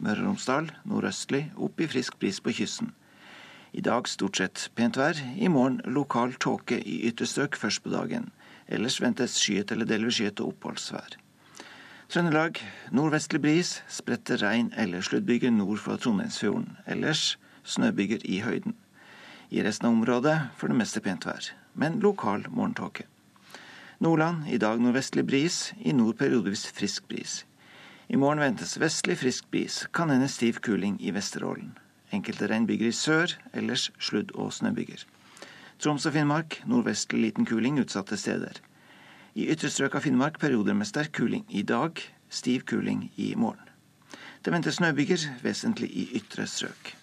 [0.00, 2.94] Møre og Romsdal nordøstlig opp i frisk bris på kysten.
[3.72, 7.92] I dag stort sett pent vær, i morgen lokal tåke i ytre strøk først på
[7.92, 8.30] dagen.
[8.68, 11.20] Ellers ventes skyet eller delvis skyet og oppholdsvær.
[12.10, 12.58] Trøndelag
[12.90, 16.72] nordvestlig bris, spredte regn- eller sluddbyger nord for Trondheimsfjorden.
[16.90, 18.74] Ellers snøbyger i høyden.
[19.50, 23.04] I resten av området for det meste pent vær, men lokal morgentåke.
[24.02, 27.44] Nordland i dag nordvestlig bris, i nord periodevis frisk bris.
[28.08, 31.76] I morgen ventes vestlig frisk bris, kan hende stiv kuling i Vesterålen.
[32.10, 35.06] Enkelte regnbyger i sør, ellers sludd- og snøbyger.
[35.78, 38.58] Troms og Finnmark nordvestlig liten kuling utsatte steder.
[39.34, 42.00] I ytre strøk av Finnmark perioder med sterk kuling i dag,
[42.30, 43.68] stiv kuling i morgen.
[44.44, 46.94] Det ventes snøbyger, vesentlig i ytre strøk.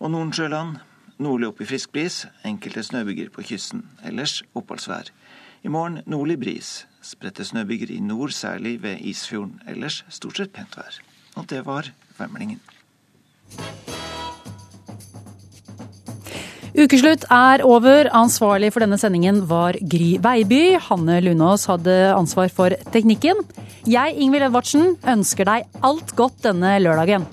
[0.00, 0.78] Og Nordensjøland
[1.22, 3.84] nordlig opp i frisk bris, enkelte snøbyger på kysten.
[4.04, 5.12] Ellers oppholdsvær.
[5.62, 9.60] I morgen nordlig bris, spredte snøbyger i nord, særlig ved Isfjorden.
[9.68, 11.00] Ellers stort sett pent vær.
[11.36, 12.60] Og det var værmeldingen.
[16.76, 18.10] Ukeslutt er over.
[18.12, 20.76] Ansvarlig for denne sendingen var Gry Veiby.
[20.90, 23.40] Hanne Lunås hadde ansvar for teknikken.
[23.88, 27.24] Jeg, Ingvild Edvardsen, ønsker deg alt godt denne lørdagen.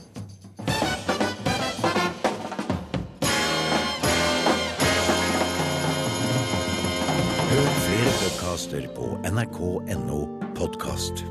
[7.51, 10.23] Hør flere podkaster på nrk.no
[10.55, 11.25] podkast.